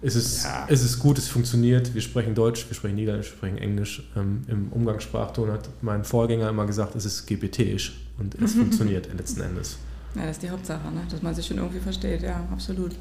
ist 0.03 0.15
es, 0.15 0.45
ja. 0.45 0.65
ist 0.65 0.83
es 0.83 0.99
gut, 0.99 1.19
es 1.19 1.29
funktioniert. 1.29 1.95
Wir 1.95 2.01
sprechen 2.01 2.35
Deutsch, 2.35 2.67
wir 2.69 2.75
sprechen 2.75 2.95
Niederländisch, 2.95 3.33
wir 3.33 3.37
sprechen 3.37 3.59
Englisch. 3.59 4.03
Ähm, 4.17 4.43
Im 4.49 4.69
Umgangssprachton 4.73 5.51
hat 5.53 5.69
mein 5.83 6.05
Vorgänger 6.05 6.49
immer 6.49 6.65
gesagt, 6.65 6.95
es 6.97 7.05
ist 7.05 7.27
GPT-isch 7.27 8.01
und 8.19 8.35
es 8.41 8.55
funktioniert 8.55 9.09
letzten 9.15 9.43
Endes. 9.43 9.77
Ja, 10.15 10.23
das 10.23 10.33
ist 10.33 10.43
die 10.43 10.51
Hauptsache, 10.51 10.91
ne? 10.93 11.03
dass 11.09 11.23
man 11.23 11.35
sich 11.35 11.47
schon 11.47 11.59
irgendwie 11.59 11.81
versteht, 11.81 12.23
ja, 12.23 12.49
absolut. 12.51 12.93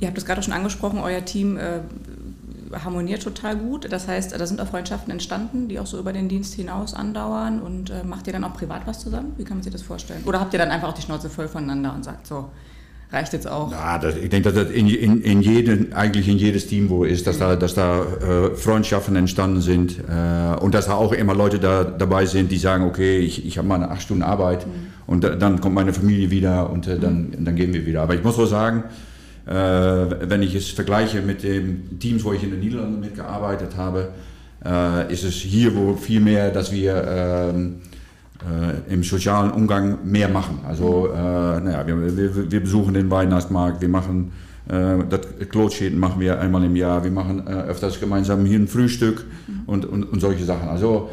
Ihr 0.00 0.08
habt 0.08 0.18
es 0.18 0.24
gerade 0.24 0.42
schon 0.42 0.54
angesprochen, 0.54 0.98
euer 0.98 1.24
Team 1.24 1.58
äh, 1.58 1.80
harmoniert 2.84 3.22
total 3.22 3.56
gut. 3.56 3.90
Das 3.90 4.08
heißt, 4.08 4.38
da 4.38 4.46
sind 4.46 4.60
auch 4.60 4.68
Freundschaften 4.68 5.10
entstanden, 5.12 5.68
die 5.68 5.78
auch 5.78 5.86
so 5.86 5.98
über 5.98 6.12
den 6.12 6.28
Dienst 6.28 6.54
hinaus 6.54 6.94
andauern. 6.94 7.60
Und 7.60 7.90
äh, 7.90 8.02
macht 8.04 8.26
ihr 8.26 8.32
dann 8.32 8.44
auch 8.44 8.54
privat 8.54 8.86
was 8.86 9.00
zusammen? 9.00 9.34
Wie 9.36 9.44
kann 9.44 9.58
man 9.58 9.62
sich 9.62 9.72
das 9.72 9.82
vorstellen? 9.82 10.22
Oder 10.24 10.40
habt 10.40 10.52
ihr 10.52 10.58
dann 10.58 10.70
einfach 10.70 10.88
auch 10.88 10.94
die 10.94 11.02
Schnauze 11.02 11.28
voll 11.28 11.48
voneinander 11.48 11.94
und 11.94 12.04
sagt 12.04 12.26
so, 12.26 12.50
reicht 13.12 13.32
jetzt 13.34 13.46
auch? 13.46 13.70
Ja, 13.72 13.98
das, 13.98 14.16
ich 14.16 14.30
denke, 14.30 14.50
dass 14.52 14.64
das 14.64 14.72
in, 14.72 14.88
in, 14.88 15.20
in 15.20 15.42
jeden, 15.42 15.92
eigentlich 15.92 16.28
in 16.28 16.38
jedes 16.38 16.66
Team, 16.66 16.88
wo 16.88 17.04
ist, 17.04 17.26
dass 17.26 17.38
da, 17.38 17.56
dass 17.56 17.74
da 17.74 18.02
äh, 18.02 18.54
Freundschaften 18.54 19.16
entstanden 19.16 19.60
sind 19.60 19.98
äh, 19.98 20.56
und 20.60 20.74
dass 20.74 20.86
da 20.86 20.94
auch 20.94 21.12
immer 21.12 21.34
Leute 21.34 21.58
da, 21.58 21.84
dabei 21.84 22.24
sind, 22.24 22.50
die 22.52 22.58
sagen, 22.58 22.84
okay, 22.84 23.18
ich, 23.18 23.44
ich 23.44 23.58
habe 23.58 23.68
mal 23.68 23.74
eine 23.74 23.90
acht 23.90 24.02
Stunden 24.02 24.22
Arbeit 24.22 24.66
mhm. 24.66 24.70
und 25.06 25.24
da, 25.24 25.30
dann 25.30 25.60
kommt 25.60 25.74
meine 25.74 25.92
Familie 25.92 26.30
wieder 26.30 26.70
und 26.70 26.86
äh, 26.86 26.98
dann, 26.98 27.34
dann 27.38 27.56
gehen 27.56 27.74
wir 27.74 27.84
wieder. 27.84 28.02
Aber 28.02 28.14
ich 28.14 28.22
muss 28.22 28.38
wohl 28.38 28.46
sagen, 28.46 28.84
wenn 29.46 30.42
ich 30.42 30.54
es 30.54 30.70
vergleiche 30.70 31.22
mit 31.22 31.42
den 31.42 31.98
Teams, 31.98 32.22
wo 32.24 32.32
ich 32.32 32.42
in 32.42 32.50
den 32.50 32.60
Niederlanden 32.60 33.00
mitgearbeitet 33.00 33.76
habe, 33.76 34.10
äh, 34.64 35.12
ist 35.12 35.24
es 35.24 35.34
hier 35.34 35.74
wohl 35.74 35.96
viel 35.96 36.20
mehr, 36.20 36.50
dass 36.50 36.72
wir 36.72 37.04
ähm, 37.06 37.76
äh, 38.40 38.92
im 38.92 39.02
sozialen 39.02 39.50
Umgang 39.50 39.98
mehr 40.04 40.28
machen. 40.28 40.60
Also 40.66 41.08
äh, 41.08 41.16
naja, 41.16 41.86
wir, 41.86 42.16
wir, 42.16 42.50
wir, 42.50 42.60
besuchen 42.60 42.94
den 42.94 43.10
Weihnachtsmarkt, 43.10 43.80
wir 43.80 43.88
machen 43.88 44.32
äh, 44.68 44.96
das 45.08 45.20
Klotschäden 45.48 45.98
machen 45.98 46.20
wir 46.20 46.40
einmal 46.40 46.64
im 46.64 46.76
Jahr, 46.76 47.02
wir 47.04 47.10
machen 47.10 47.46
äh, 47.46 47.50
öfters 47.50 48.00
gemeinsam 48.00 48.44
hier 48.44 48.58
ein 48.58 48.68
Frühstück 48.68 49.24
mhm. 49.46 49.62
und, 49.66 49.84
und, 49.86 50.04
und, 50.04 50.20
solche 50.20 50.44
Sachen. 50.44 50.68
Also 50.68 51.10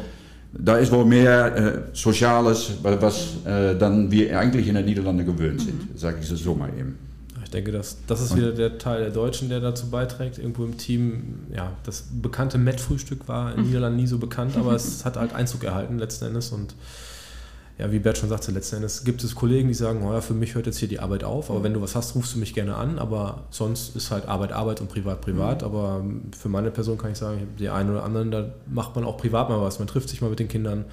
da 0.52 0.76
ist 0.76 0.92
wohl 0.92 1.04
mehr 1.04 1.56
äh, 1.56 1.72
Soziales, 1.92 2.72
was 2.82 3.44
äh, 3.44 3.76
dann 3.76 4.10
wir 4.10 4.38
eigentlich 4.38 4.68
in 4.68 4.74
den 4.74 4.84
Niederlanden 4.84 5.26
gewöhnt 5.26 5.60
sind, 5.60 5.92
mhm. 5.92 5.98
sage 5.98 6.18
ich 6.22 6.30
es 6.30 6.40
so 6.40 6.54
mal 6.54 6.70
eben. 6.78 7.07
Ich 7.48 7.52
denke, 7.52 7.72
dass, 7.72 7.96
das 8.06 8.20
ist 8.20 8.36
wieder 8.36 8.52
der 8.52 8.76
Teil 8.76 9.00
der 9.00 9.10
Deutschen, 9.10 9.48
der 9.48 9.60
dazu 9.60 9.88
beiträgt. 9.88 10.36
Irgendwo 10.36 10.64
im 10.64 10.76
Team, 10.76 11.46
ja, 11.50 11.72
das 11.82 12.04
bekannte 12.12 12.58
Met-Frühstück 12.58 13.26
war 13.26 13.54
in 13.54 13.60
mhm. 13.60 13.66
Niederlanden 13.68 13.98
nie 13.98 14.06
so 14.06 14.18
bekannt, 14.18 14.58
aber 14.58 14.72
es 14.72 15.02
hat 15.06 15.16
halt 15.16 15.32
Einzug 15.32 15.64
erhalten 15.64 15.98
letzten 15.98 16.26
Endes. 16.26 16.52
Und 16.52 16.74
ja, 17.78 17.90
wie 17.90 18.00
Bert 18.00 18.18
schon 18.18 18.28
sagte, 18.28 18.52
letzten 18.52 18.76
Endes 18.76 19.02
gibt 19.02 19.24
es 19.24 19.34
Kollegen, 19.34 19.68
die 19.68 19.74
sagen, 19.74 20.02
oh 20.06 20.12
ja, 20.12 20.20
für 20.20 20.34
mich 20.34 20.56
hört 20.56 20.66
jetzt 20.66 20.76
hier 20.76 20.88
die 20.88 21.00
Arbeit 21.00 21.24
auf, 21.24 21.48
aber 21.48 21.62
wenn 21.62 21.72
du 21.72 21.80
was 21.80 21.96
hast, 21.96 22.14
rufst 22.14 22.34
du 22.34 22.38
mich 22.38 22.52
gerne 22.52 22.74
an. 22.74 22.98
Aber 22.98 23.44
sonst 23.48 23.96
ist 23.96 24.10
halt 24.10 24.28
Arbeit 24.28 24.52
Arbeit 24.52 24.82
und 24.82 24.90
Privat 24.90 25.22
Privat. 25.22 25.62
Mhm. 25.62 25.66
Aber 25.66 26.04
für 26.38 26.50
meine 26.50 26.70
Person 26.70 26.98
kann 26.98 27.12
ich 27.12 27.18
sagen, 27.18 27.48
die 27.58 27.70
einen 27.70 27.88
oder 27.88 28.04
anderen, 28.04 28.30
da 28.30 28.50
macht 28.66 28.94
man 28.94 29.06
auch 29.06 29.16
privat 29.16 29.48
mal 29.48 29.58
was. 29.62 29.78
Man 29.78 29.88
trifft 29.88 30.10
sich 30.10 30.20
mal 30.20 30.28
mit 30.28 30.38
den 30.38 30.48
Kindern. 30.48 30.84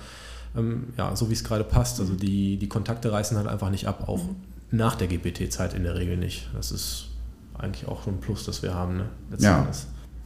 Ähm, 0.55 0.93
ja, 0.97 1.17
so 1.17 1.29
wie 1.29 1.33
es 1.33 1.43
gerade 1.43 1.65
passt. 1.65 1.99
Also 1.99 2.13
die, 2.13 2.55
die 2.55 2.69
Kontakte 2.69 3.11
reißen 3.11 3.35
halt 3.35 3.47
einfach 3.47 3.71
nicht 3.71 3.89
ab, 3.89 4.07
auch 4.07 4.23
mhm 4.23 4.37
nach 4.75 4.95
der 4.95 5.07
GPT-Zeit 5.07 5.73
in 5.73 5.83
der 5.83 5.95
Regel 5.95 6.17
nicht. 6.17 6.49
Das 6.53 6.71
ist 6.71 7.07
eigentlich 7.57 7.87
auch 7.87 8.03
schon 8.03 8.15
ein 8.15 8.19
Plus, 8.19 8.45
das 8.45 8.61
wir 8.63 8.73
haben. 8.73 8.97
Ne? 8.97 9.05
Ja. 9.39 9.67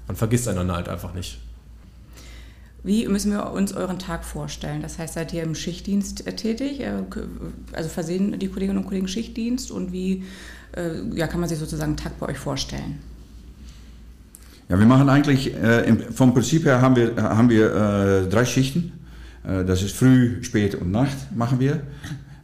Man 0.07 0.15
vergisst 0.15 0.47
einander 0.47 0.75
halt 0.75 0.89
einfach 0.89 1.13
nicht. 1.13 1.39
Wie 2.83 3.07
müssen 3.07 3.31
wir 3.31 3.51
uns 3.51 3.73
euren 3.73 3.99
Tag 3.99 4.23
vorstellen? 4.23 4.81
Das 4.81 4.97
heißt, 4.97 5.13
seid 5.13 5.33
ihr 5.33 5.43
im 5.43 5.53
Schichtdienst 5.53 6.25
äh, 6.25 6.35
tätig? 6.35 6.79
Äh, 6.79 7.03
also 7.73 7.89
versehen 7.89 8.39
die 8.39 8.47
Kolleginnen 8.47 8.79
und 8.79 8.85
Kollegen 8.85 9.07
Schichtdienst 9.07 9.69
und 9.69 9.91
wie 9.91 10.23
äh, 10.75 11.01
ja, 11.13 11.27
kann 11.27 11.39
man 11.39 11.49
sich 11.49 11.59
sozusagen 11.59 11.91
einen 11.91 11.97
Tag 11.97 12.17
bei 12.19 12.27
euch 12.27 12.37
vorstellen? 12.37 12.99
Ja, 14.69 14.79
wir 14.79 14.85
machen 14.85 15.09
eigentlich, 15.09 15.53
äh, 15.55 15.95
vom 16.11 16.33
Prinzip 16.33 16.63
her 16.65 16.81
haben 16.81 16.95
wir, 16.95 17.15
haben 17.17 17.49
wir 17.49 17.75
äh, 17.75 18.29
drei 18.29 18.45
Schichten. 18.45 18.93
Äh, 19.43 19.65
das 19.65 19.81
ist 19.81 19.95
früh, 19.95 20.43
spät 20.43 20.75
und 20.75 20.91
Nacht 20.91 21.35
machen 21.35 21.59
wir. 21.59 21.81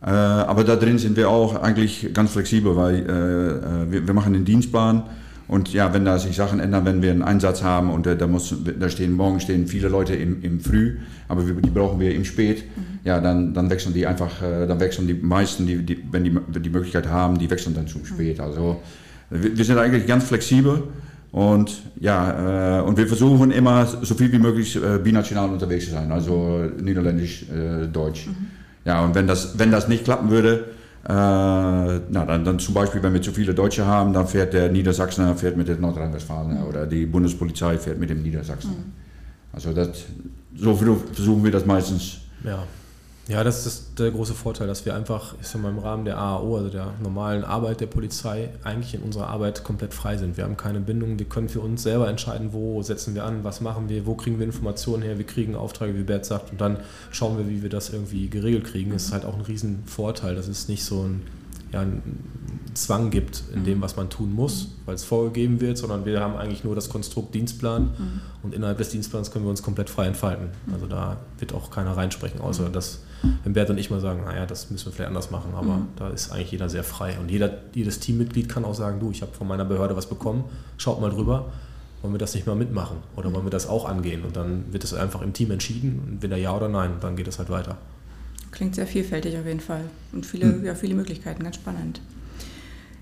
Äh, 0.05 0.09
aber 0.09 0.63
da 0.63 0.75
drin 0.75 0.99
sind 0.99 1.17
wir 1.17 1.29
auch 1.29 1.59
eigentlich 1.59 2.13
ganz 2.13 2.33
flexibel, 2.33 2.75
weil 2.75 2.95
äh, 2.95 2.99
äh, 2.99 3.91
wir, 3.91 4.07
wir, 4.07 4.13
machen 4.13 4.33
den 4.33 4.45
Dienstplan 4.45 5.01
und 5.47 5.73
ja, 5.73 5.95
wenn 5.95 6.05
da 6.05 6.19
sich 6.19 6.35
Sachen 6.35 6.59
ändern, 6.59 6.85
wenn 6.85 7.01
wir 7.01 7.09
einen 7.09 7.23
Einsatz 7.23 7.63
haben 7.63 7.89
und 7.89 8.05
da, 8.05 8.27
muss, 8.27 8.53
da 8.79 8.87
stehen 8.87 9.13
morgen 9.13 9.39
stehen 9.39 9.65
viele 9.65 9.89
Leute 9.89 10.13
im, 10.13 10.43
im 10.43 10.59
Früh, 10.59 10.97
aber 11.27 11.47
wir, 11.47 11.55
die 11.55 11.71
brauchen 11.71 11.99
wir 11.99 12.13
im 12.13 12.23
Spät, 12.23 12.65
mhm. 12.75 12.99
ja, 13.03 13.19
dann, 13.19 13.55
dann 13.55 13.71
wechseln 13.71 13.95
die 13.95 14.05
einfach, 14.05 14.29
dann 14.41 14.79
wechseln 14.79 15.07
die 15.07 15.15
meisten, 15.15 15.65
die, 15.65 15.83
die, 15.83 15.97
wenn 16.11 16.23
die 16.23 16.59
die 16.59 16.69
Möglichkeit 16.69 17.07
haben, 17.07 17.39
die 17.39 17.49
wechseln 17.49 17.73
dann 17.73 17.87
zum 17.87 18.01
mhm. 18.01 18.05
Spät. 18.05 18.39
Also 18.39 18.81
wir, 19.31 19.57
wir 19.57 19.65
sind 19.65 19.79
eigentlich 19.79 20.05
ganz 20.05 20.25
flexibel. 20.25 20.83
Und 21.31 21.81
ja, 21.99 22.79
äh, 22.79 22.81
und 22.81 22.97
wir 22.97 23.07
versuchen 23.07 23.51
immer 23.51 23.85
so 23.85 24.15
viel 24.15 24.31
wie 24.31 24.39
möglich 24.39 24.77
äh, 24.77 24.99
binational 24.99 25.49
unterwegs 25.49 25.85
zu 25.85 25.91
sein, 25.91 26.09
also 26.11 26.63
Niederländisch, 26.79 27.43
äh, 27.49 27.87
Deutsch. 27.87 28.27
Mhm. 28.27 28.64
Ja, 28.85 29.03
und 29.03 29.15
wenn 29.15 29.27
das, 29.27 29.57
wenn 29.59 29.71
das 29.71 29.87
nicht 29.87 30.03
klappen 30.03 30.29
würde, 30.29 30.65
äh, 31.07 31.11
na, 31.11 32.25
dann, 32.25 32.45
dann 32.45 32.59
zum 32.59 32.73
Beispiel, 32.73 33.03
wenn 33.03 33.13
wir 33.13 33.21
zu 33.21 33.31
viele 33.31 33.53
Deutsche 33.53 33.85
haben, 33.85 34.13
dann 34.13 34.27
fährt 34.27 34.53
der 34.53 34.71
Niedersachsener 34.71 35.35
fährt 35.35 35.57
mit 35.57 35.67
der 35.67 35.77
Nordrhein-Westfalen 35.77 36.59
mhm. 36.59 36.63
oder 36.63 36.85
die 36.85 37.05
Bundespolizei 37.05 37.77
fährt 37.77 37.99
mit 37.99 38.09
dem 38.09 38.23
Niedersachsen. 38.23 38.71
Mhm. 38.71 38.93
Also 39.53 39.73
das, 39.73 39.89
so 40.55 40.75
versuchen 40.75 41.43
wir 41.43 41.51
das 41.51 41.65
meistens. 41.65 42.17
Ja. 42.43 42.63
Ja, 43.27 43.43
das 43.43 43.65
ist 43.65 43.97
der 43.97 44.11
große 44.11 44.35
Vorteil, 44.35 44.67
dass 44.67 44.85
wir 44.85 44.93
einfach 44.93 45.33
ich 45.41 45.47
sag 45.47 45.59
mal, 45.59 45.71
im 45.71 45.79
Rahmen 45.79 46.05
der 46.05 46.19
AAO, 46.19 46.57
also 46.57 46.69
der 46.69 46.93
normalen 47.01 47.43
Arbeit 47.43 47.81
der 47.81 47.87
Polizei, 47.87 48.49
eigentlich 48.63 48.93
in 48.93 49.01
unserer 49.01 49.29
Arbeit 49.29 49.63
komplett 49.63 49.95
frei 49.95 50.15
sind. 50.17 50.37
Wir 50.37 50.43
haben 50.43 50.57
keine 50.57 50.79
Bindung, 50.79 51.17
wir 51.17 51.25
können 51.25 51.49
für 51.49 51.61
uns 51.61 51.81
selber 51.81 52.07
entscheiden, 52.07 52.53
wo 52.53 52.83
setzen 52.83 53.15
wir 53.15 53.23
an, 53.23 53.43
was 53.43 53.61
machen 53.61 53.89
wir, 53.89 54.05
wo 54.05 54.13
kriegen 54.13 54.37
wir 54.37 54.45
Informationen 54.45 55.01
her, 55.01 55.17
wir 55.17 55.25
kriegen 55.25 55.55
Aufträge, 55.55 55.97
wie 55.97 56.03
Bert 56.03 56.25
sagt, 56.25 56.51
und 56.51 56.61
dann 56.61 56.77
schauen 57.09 57.39
wir, 57.39 57.49
wie 57.49 57.63
wir 57.63 57.69
das 57.69 57.89
irgendwie 57.89 58.29
geregelt 58.29 58.65
kriegen. 58.65 58.91
Das 58.91 59.05
ist 59.05 59.11
halt 59.11 59.25
auch 59.25 59.33
ein 59.33 59.41
Riesenvorteil. 59.41 60.35
Das 60.35 60.47
ist 60.47 60.69
nicht 60.69 60.83
so 60.83 61.01
ein, 61.01 61.23
ja, 61.71 61.81
ein 61.81 62.01
Zwang 62.73 63.09
gibt 63.09 63.43
in 63.53 63.63
dem, 63.63 63.81
was 63.81 63.95
man 63.95 64.09
tun 64.09 64.33
muss, 64.33 64.69
weil 64.85 64.95
es 64.95 65.03
vorgegeben 65.03 65.61
wird, 65.61 65.77
sondern 65.77 66.05
wir 66.05 66.19
haben 66.19 66.35
eigentlich 66.35 66.63
nur 66.63 66.75
das 66.75 66.89
Konstrukt 66.89 67.33
Dienstplan 67.33 67.83
mhm. 67.83 68.21
und 68.43 68.53
innerhalb 68.53 68.77
des 68.77 68.89
Dienstplans 68.89 69.31
können 69.31 69.45
wir 69.45 69.49
uns 69.49 69.63
komplett 69.63 69.89
frei 69.89 70.07
entfalten. 70.07 70.49
Also 70.71 70.85
da 70.85 71.17
wird 71.39 71.53
auch 71.53 71.71
keiner 71.71 71.95
reinsprechen, 71.95 72.41
außer 72.41 72.69
dass 72.69 72.99
wenn 73.43 73.53
Bert 73.53 73.69
und 73.69 73.77
ich 73.77 73.89
mal 73.89 73.99
sagen, 73.99 74.23
naja, 74.25 74.45
das 74.45 74.69
müssen 74.69 74.87
wir 74.87 74.91
vielleicht 74.91 75.07
anders 75.07 75.31
machen, 75.31 75.53
aber 75.55 75.77
mhm. 75.77 75.87
da 75.95 76.09
ist 76.09 76.31
eigentlich 76.31 76.51
jeder 76.51 76.69
sehr 76.69 76.83
frei. 76.83 77.17
Und 77.19 77.31
jeder, 77.31 77.57
jedes 77.73 77.99
Teammitglied 77.99 78.49
kann 78.49 78.65
auch 78.65 78.75
sagen, 78.75 78.99
du, 78.99 79.11
ich 79.11 79.21
habe 79.21 79.33
von 79.33 79.47
meiner 79.47 79.65
Behörde 79.65 79.95
was 79.95 80.07
bekommen, 80.07 80.43
schaut 80.77 81.01
mal 81.01 81.09
drüber, 81.09 81.51
wollen 82.01 82.13
wir 82.13 82.19
das 82.19 82.35
nicht 82.35 82.45
mal 82.45 82.55
mitmachen 82.55 82.97
oder 83.15 83.33
wollen 83.33 83.45
wir 83.45 83.51
das 83.51 83.67
auch 83.67 83.87
angehen? 83.87 84.23
Und 84.23 84.35
dann 84.35 84.71
wird 84.71 84.83
es 84.83 84.93
einfach 84.93 85.21
im 85.21 85.33
Team 85.33 85.51
entschieden, 85.51 86.07
entweder 86.11 86.37
ja 86.37 86.55
oder 86.55 86.69
nein, 86.69 86.91
dann 87.01 87.15
geht 87.15 87.27
es 87.27 87.39
halt 87.39 87.49
weiter. 87.49 87.77
Klingt 88.55 88.75
sehr 88.75 88.87
vielfältig 88.87 89.37
auf 89.37 89.45
jeden 89.45 89.59
Fall 89.59 89.81
und 90.13 90.25
viele, 90.25 90.45
mhm. 90.45 90.65
ja, 90.65 90.75
viele 90.75 90.95
Möglichkeiten, 90.95 91.43
ganz 91.43 91.57
spannend. 91.57 92.01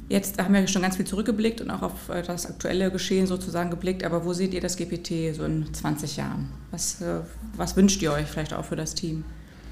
Jetzt 0.10 0.42
haben 0.44 0.54
wir 0.54 0.68
schon 0.68 0.82
ganz 0.82 0.98
viel 0.98 1.06
zurückgeblickt 1.06 1.62
und 1.62 1.70
auch 1.70 1.82
auf 1.82 2.10
äh, 2.10 2.22
das 2.24 2.46
aktuelle 2.46 2.92
Geschehen 2.92 3.28
sozusagen 3.28 3.70
geblickt, 3.70 4.04
aber 4.04 4.26
wo 4.26 4.34
seht 4.34 4.54
ihr 4.54 4.62
das 4.62 4.76
GPT 4.76 5.34
so 5.34 5.46
in 5.46 5.74
20 5.74 6.18
Jahren? 6.18 6.50
Was, 6.72 7.02
äh, 7.02 7.20
was 7.56 7.76
wünscht 7.78 8.02
ihr 8.02 8.12
euch 8.12 8.26
vielleicht 8.26 8.54
auch 8.54 8.66
für 8.66 8.76
das 8.76 8.96
Team? 8.96 9.24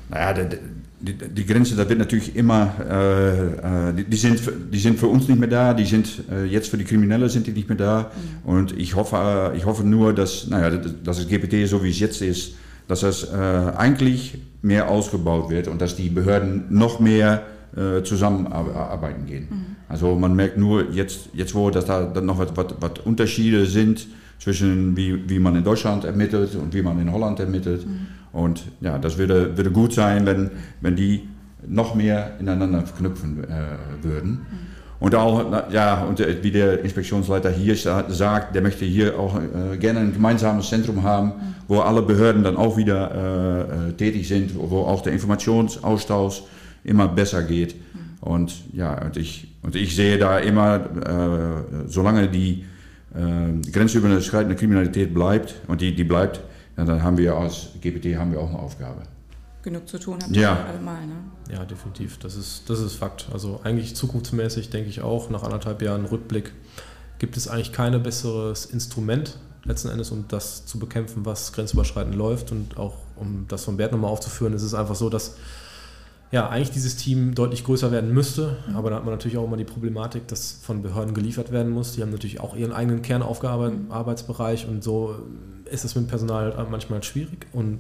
Naja, 0.10 0.34
die, 0.34 0.58
die, 1.00 1.14
die 1.14 1.46
Grenze, 1.46 1.76
da 1.76 1.88
wird 1.88 1.98
natürlich 1.98 2.36
immer, 2.36 2.74
äh, 2.80 3.90
äh, 3.90 3.94
die, 3.94 4.04
die, 4.04 4.18
sind, 4.18 4.42
die 4.72 4.80
sind 4.80 5.00
für 5.00 5.08
uns 5.08 5.28
nicht 5.28 5.40
mehr 5.40 5.50
da, 5.50 5.74
die 5.74 5.86
sind 5.86 6.24
äh, 6.30 6.44
jetzt 6.46 6.70
für 6.70 6.78
die 6.78 6.84
Kriminellen 6.84 7.30
sind 7.30 7.48
die 7.48 7.52
nicht 7.52 7.70
mehr 7.70 7.78
da. 7.78 8.12
Mhm. 8.44 8.50
Und 8.50 8.78
ich 8.78 8.96
hoffe, 8.96 9.54
ich 9.56 9.66
hoffe 9.66 9.84
nur, 9.84 10.14
dass, 10.14 10.48
naja, 10.48 10.70
dass 10.70 11.18
das 11.18 11.28
GPT 11.28 11.68
so 11.68 11.84
wie 11.84 11.90
es 11.90 12.00
jetzt 12.00 12.22
ist, 12.22 12.56
dass 12.92 13.00
das 13.00 13.24
äh, 13.24 13.38
eigentlich 13.78 14.38
mehr 14.62 14.90
ausgebaut 14.90 15.50
wird 15.50 15.70
und 15.70 15.82
dass 15.82 15.96
die 15.96 16.10
Behörden 16.10 16.66
noch 16.70 17.00
mehr 17.00 17.44
äh, 17.74 18.04
zusammenarbeiten 18.04 19.26
gehen. 19.26 19.48
Mhm. 19.50 19.76
Also 19.88 20.16
man 20.16 20.36
merkt 20.36 20.58
nur 20.58 20.92
jetzt, 20.92 21.30
jetzt 21.32 21.56
wo 21.56 21.70
dass 21.70 21.86
da 21.86 22.12
noch 22.22 22.38
was, 22.38 22.50
was, 22.58 22.76
was 22.82 23.00
Unterschiede 23.06 23.66
sind 23.66 24.08
zwischen 24.40 24.98
wie, 24.98 25.30
wie 25.30 25.40
man 25.40 25.56
in 25.56 25.64
Deutschland 25.64 26.04
ermittelt 26.04 26.54
und 26.56 26.74
wie 26.74 26.82
man 26.82 27.00
in 27.00 27.10
Holland 27.14 27.40
ermittelt. 27.40 27.88
Mhm. 27.88 28.08
Und 28.34 28.64
ja, 28.82 28.98
das 28.98 29.18
würde, 29.18 29.56
würde 29.56 29.72
gut 29.72 29.94
sein, 29.94 30.26
wenn, 30.26 30.52
wenn 30.82 30.98
die 30.98 31.30
noch 31.66 31.96
mehr 31.96 32.34
ineinander 32.42 32.82
verknüpfen 32.82 33.46
äh, 33.46 34.04
würden. 34.04 34.32
Mhm. 34.32 34.71
Und 35.02 35.16
auch, 35.16 35.72
ja, 35.72 36.04
und 36.04 36.20
wie 36.44 36.52
der 36.52 36.84
Inspektionsleiter 36.84 37.50
hier 37.50 37.76
sagt, 37.76 38.54
der 38.54 38.62
möchte 38.62 38.86
hier 38.86 39.20
auch 39.20 39.36
äh, 39.36 39.76
gerne 39.78 40.02
ein 40.02 40.14
gemeinsames 40.14 40.70
Zentrum 40.70 41.02
haben, 41.02 41.56
wo 41.68 41.80
alle 41.80 42.04
Behörden 42.04 42.44
dann 42.44 42.56
auch 42.56 42.78
wieder 42.78 43.10
äh, 43.12 43.90
äh 43.90 43.94
tätig 43.94 44.28
sind, 44.28 44.52
wo 44.56 44.82
auch 44.82 45.02
der 45.02 45.14
Informationsaustausch 45.14 46.44
immer 46.84 47.08
besser 47.08 47.42
geht. 47.42 47.76
Und 48.20 48.54
ja, 48.74 49.04
und 49.04 49.18
ich, 49.18 49.48
und 49.64 49.76
ich 49.76 49.96
sehe 49.96 50.20
da 50.20 50.38
immer, 50.38 50.76
äh, 50.76 51.88
solange 51.88 52.28
die 52.28 52.66
äh, 53.16 53.72
grenzüberschreitende 53.72 54.56
Kriminalität 54.56 55.16
bleibt, 55.16 55.56
und 55.68 55.82
die, 55.82 55.96
die 55.96 56.04
bleibt, 56.04 56.42
dann 56.76 57.02
haben 57.02 57.18
wir 57.18 57.36
als 57.36 57.70
GPT 57.82 58.18
haben 58.18 58.34
wir 58.34 58.40
auch 58.40 58.50
eine 58.50 58.60
Aufgabe. 58.60 59.02
Genug 59.64 59.88
zu 59.88 60.00
tun 60.00 60.18
habt 60.22 60.36
ja. 60.36 60.66
allemal, 60.66 61.06
ne? 61.06 61.16
Ja, 61.52 61.66
definitiv. 61.66 62.18
Das 62.20 62.36
ist, 62.36 62.70
das 62.70 62.80
ist 62.80 62.96
Fakt. 62.96 63.28
Also 63.32 63.62
eigentlich 63.64 63.96
zukunftsmäßig 63.96 64.70
denke 64.72 64.90
ich 64.90 65.02
auch, 65.02 65.30
nach 65.30 65.44
anderthalb 65.44 65.82
Jahren 65.82 66.06
Rückblick, 66.06 66.54
gibt 67.20 67.38
es 67.38 67.48
eigentlich 67.48 67.72
kein 67.72 68.02
besseres 68.02 68.66
Instrument 68.66 69.38
letzten 69.64 69.90
Endes, 69.90 70.10
um 70.10 70.26
das 70.28 70.66
zu 70.66 70.80
bekämpfen, 70.80 71.26
was 71.26 71.54
grenzüberschreitend 71.54 72.16
läuft. 72.16 72.52
Und 72.52 72.78
auch 72.78 72.96
um 73.16 73.46
das 73.48 73.66
von 73.66 73.78
Bert 73.78 73.92
nochmal 73.92 74.10
aufzuführen, 74.10 74.54
ist 74.54 74.64
es 74.64 74.74
einfach 74.74 74.96
so, 74.96 75.10
dass 75.10 75.36
ja, 76.32 76.48
eigentlich 76.48 76.72
dieses 76.72 76.96
Team 76.96 77.36
deutlich 77.36 77.64
größer 77.66 77.92
werden 77.92 78.14
müsste. 78.14 78.58
Aber 78.74 78.90
da 78.90 78.96
hat 78.96 79.06
man 79.06 79.14
natürlich 79.14 79.38
auch 79.38 79.44
immer 79.44 79.58
die 79.58 79.66
Problematik, 79.66 80.28
dass 80.28 80.54
von 80.64 80.82
Behörden 80.82 81.14
geliefert 81.14 81.52
werden 81.52 81.72
muss. 81.72 81.92
Die 81.94 82.02
haben 82.02 82.10
natürlich 82.10 82.40
auch 82.40 82.56
ihren 82.56 82.72
eigenen 82.72 83.02
Kernaufgabenarbeitsbereich 83.02 84.68
und 84.68 84.84
so 84.84 85.16
ist 85.66 85.84
es 85.84 85.96
mit 85.96 86.06
dem 86.06 86.08
Personal 86.08 86.68
manchmal 86.72 87.04
schwierig. 87.04 87.48
Und 87.52 87.80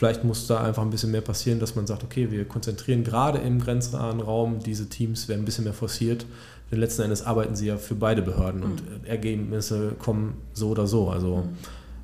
vielleicht 0.00 0.24
muss 0.24 0.46
da 0.46 0.64
einfach 0.64 0.82
ein 0.82 0.88
bisschen 0.88 1.10
mehr 1.10 1.20
passieren, 1.20 1.60
dass 1.60 1.74
man 1.74 1.86
sagt, 1.86 2.02
okay, 2.02 2.30
wir 2.30 2.46
konzentrieren 2.46 3.04
gerade 3.04 3.36
im 3.36 3.60
grenznahen 3.60 4.20
Raum 4.20 4.60
diese 4.60 4.88
Teams, 4.88 5.28
werden 5.28 5.42
ein 5.42 5.44
bisschen 5.44 5.64
mehr 5.64 5.74
forciert. 5.74 6.24
Denn 6.70 6.80
letzten 6.80 7.02
Endes 7.02 7.20
arbeiten 7.20 7.54
sie 7.54 7.66
ja 7.66 7.76
für 7.76 7.94
beide 7.94 8.22
Behörden 8.22 8.62
und 8.62 8.80
mhm. 8.80 9.04
Ergebnisse 9.04 9.92
kommen 9.98 10.38
so 10.54 10.70
oder 10.70 10.86
so. 10.86 11.10
Also 11.10 11.36
mhm. 11.36 11.48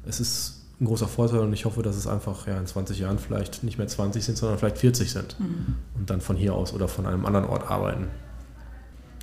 es 0.07 0.21
ist 0.21 0.61
ein 0.79 0.85
großer 0.85 1.09
Vorteil 1.09 1.41
und 1.41 1.55
ich 1.55 1.65
hoffe, 1.65 1.83
dass 1.83 1.97
es 1.97 2.07
einfach 2.07 2.47
ja, 2.47 2.59
in 2.59 2.67
20 2.67 2.99
Jahren 2.99 3.19
vielleicht 3.19 3.63
nicht 3.63 3.79
mehr 3.79 3.89
20 3.89 4.23
sind, 4.23 4.37
sondern 4.37 4.59
vielleicht 4.59 4.77
40 4.77 5.11
sind 5.11 5.41
mhm. 5.41 5.77
und 5.95 6.11
dann 6.11 6.21
von 6.21 6.37
hier 6.37 6.53
aus 6.53 6.75
oder 6.75 6.89
von 6.89 7.07
einem 7.07 7.25
anderen 7.25 7.47
Ort 7.47 7.71
arbeiten. 7.71 8.09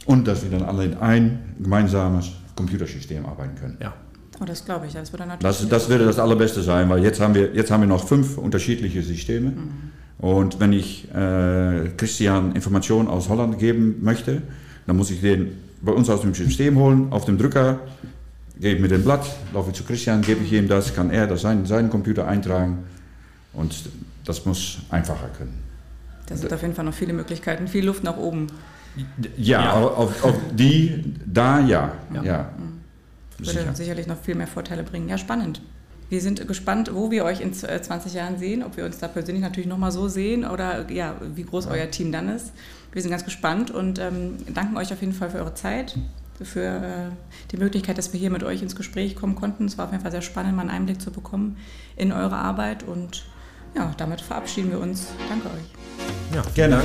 Und 0.07 0.27
dass 0.27 0.41
wir 0.41 0.49
dann 0.49 0.63
alle 0.63 0.86
in 0.86 0.95
ein 0.95 1.57
gemeinsames 1.59 2.31
Computersystem 2.55 3.23
arbeiten 3.27 3.53
können. 3.53 3.77
Ja. 3.79 3.93
Oh, 4.39 4.45
das 4.45 4.65
glaube 4.65 4.87
ich. 4.87 4.93
Das 4.93 5.11
würde 5.13 5.25
natürlich. 5.25 5.59
Das, 5.59 5.69
das 5.69 5.89
würde 5.89 6.05
das 6.05 6.19
Allerbeste 6.19 6.61
sein, 6.61 6.89
weil 6.89 7.03
jetzt 7.03 7.19
haben 7.19 7.35
wir, 7.35 7.53
jetzt 7.53 7.71
haben 7.71 7.81
wir 7.81 7.87
noch 7.87 8.07
fünf 8.07 8.37
unterschiedliche 8.37 9.01
Systeme. 9.01 9.51
Mhm. 9.51 9.69
Und 10.19 10.59
wenn 10.59 10.73
ich 10.73 11.07
äh, 11.13 11.89
Christian 11.97 12.55
Informationen 12.55 13.07
aus 13.07 13.29
Holland 13.29 13.59
geben 13.59 13.97
möchte, 14.01 14.41
dann 14.87 14.97
muss 14.97 15.11
ich 15.11 15.21
den 15.21 15.57
bei 15.81 15.91
uns 15.91 16.09
aus 16.09 16.21
dem 16.21 16.33
System 16.33 16.77
holen, 16.77 17.11
auf 17.11 17.25
dem 17.25 17.37
Drücker 17.37 17.79
gebe 18.59 18.81
mir 18.81 18.87
den 18.87 19.03
Blatt, 19.03 19.25
laufe 19.53 19.71
ich 19.71 19.75
zu 19.75 19.83
Christian, 19.83 20.21
gebe 20.21 20.43
ich 20.43 20.53
ihm 20.53 20.67
das, 20.67 20.95
kann 20.95 21.09
er 21.09 21.27
das 21.27 21.41
seinen, 21.41 21.65
seinen 21.65 21.89
Computer 21.89 22.27
eintragen 22.27 22.85
und 23.51 23.75
das 24.25 24.45
muss 24.45 24.77
einfacher 24.89 25.27
können. 25.37 25.53
Das 26.27 26.39
sind 26.39 26.53
auf 26.53 26.61
jeden 26.61 26.73
Fall 26.73 26.85
noch 26.85 26.93
viele 26.93 27.13
Möglichkeiten, 27.13 27.67
viel 27.67 27.85
Luft 27.85 28.03
nach 28.03 28.17
oben. 28.17 28.47
Ja, 29.37 29.61
ja. 29.61 29.73
Auf, 29.73 30.23
auf, 30.23 30.35
die, 30.51 31.15
da 31.25 31.59
ja. 31.59 31.91
ja. 32.13 32.23
ja. 32.23 32.49
Würde 33.45 33.60
Sicher. 33.60 33.75
sicherlich 33.75 34.08
noch 34.08 34.17
viel 34.17 34.36
mehr 34.36 34.47
Vorteile 34.47 34.84
bringen. 34.84 35.10
Ja, 35.10 35.17
spannend. 35.17 35.62
Wir 36.10 36.21
sind 36.21 36.47
gespannt, 36.47 36.91
wo 36.93 37.12
wir 37.12 37.25
euch 37.25 37.41
in 37.41 37.53
20 37.53 38.13
Jahren 38.13 38.38
sehen, 38.38 38.63
ob 38.63 38.77
wir 38.77 38.86
uns 38.86 38.99
da 38.99 39.08
persönlich 39.08 39.41
natürlich 39.41 39.67
nochmal 39.67 39.91
so 39.91 40.08
sehen 40.08 40.45
oder 40.45 40.89
ja, 40.91 41.15
wie 41.34 41.43
groß 41.43 41.67
euer 41.67 41.89
Team 41.89 42.12
dann 42.12 42.29
ist. 42.29 42.51
Wir 42.91 43.01
sind 43.01 43.10
ganz 43.10 43.25
gespannt 43.25 43.71
und 43.71 43.99
ähm, 43.99 44.38
danken 44.53 44.77
euch 44.77 44.93
auf 44.93 45.01
jeden 45.01 45.13
Fall 45.13 45.32
für 45.32 45.39
eure 45.39 45.56
Zeit 45.56 45.97
für 46.41 46.62
äh, 46.62 47.10
die 47.51 47.58
Möglichkeit, 47.58 47.97
dass 47.97 48.12
wir 48.13 48.19
hier 48.19 48.29
mit 48.29 48.43
euch 48.43 48.62
ins 48.62 48.75
Gespräch 48.75 49.15
kommen 49.15 49.36
konnten. 49.36 49.65
Es 49.65 49.77
war 49.77 49.86
auf 49.86 49.91
jeden 49.91 50.01
Fall 50.01 50.12
sehr 50.12 50.21
spannend, 50.21 50.56
mal 50.56 50.63
einen 50.63 50.71
Einblick 50.71 51.01
zu 51.01 51.12
bekommen 51.12 51.58
in 51.95 52.12
eure 52.12 52.36
Arbeit 52.36 52.84
und 52.84 53.25
ja, 53.75 53.93
damit 53.97 54.21
verabschieden 54.21 54.71
wir 54.71 54.79
uns. 54.79 55.08
Danke 55.29 55.47
euch. 55.47 56.36
Ja, 56.36 56.43
gerne. 56.53 56.82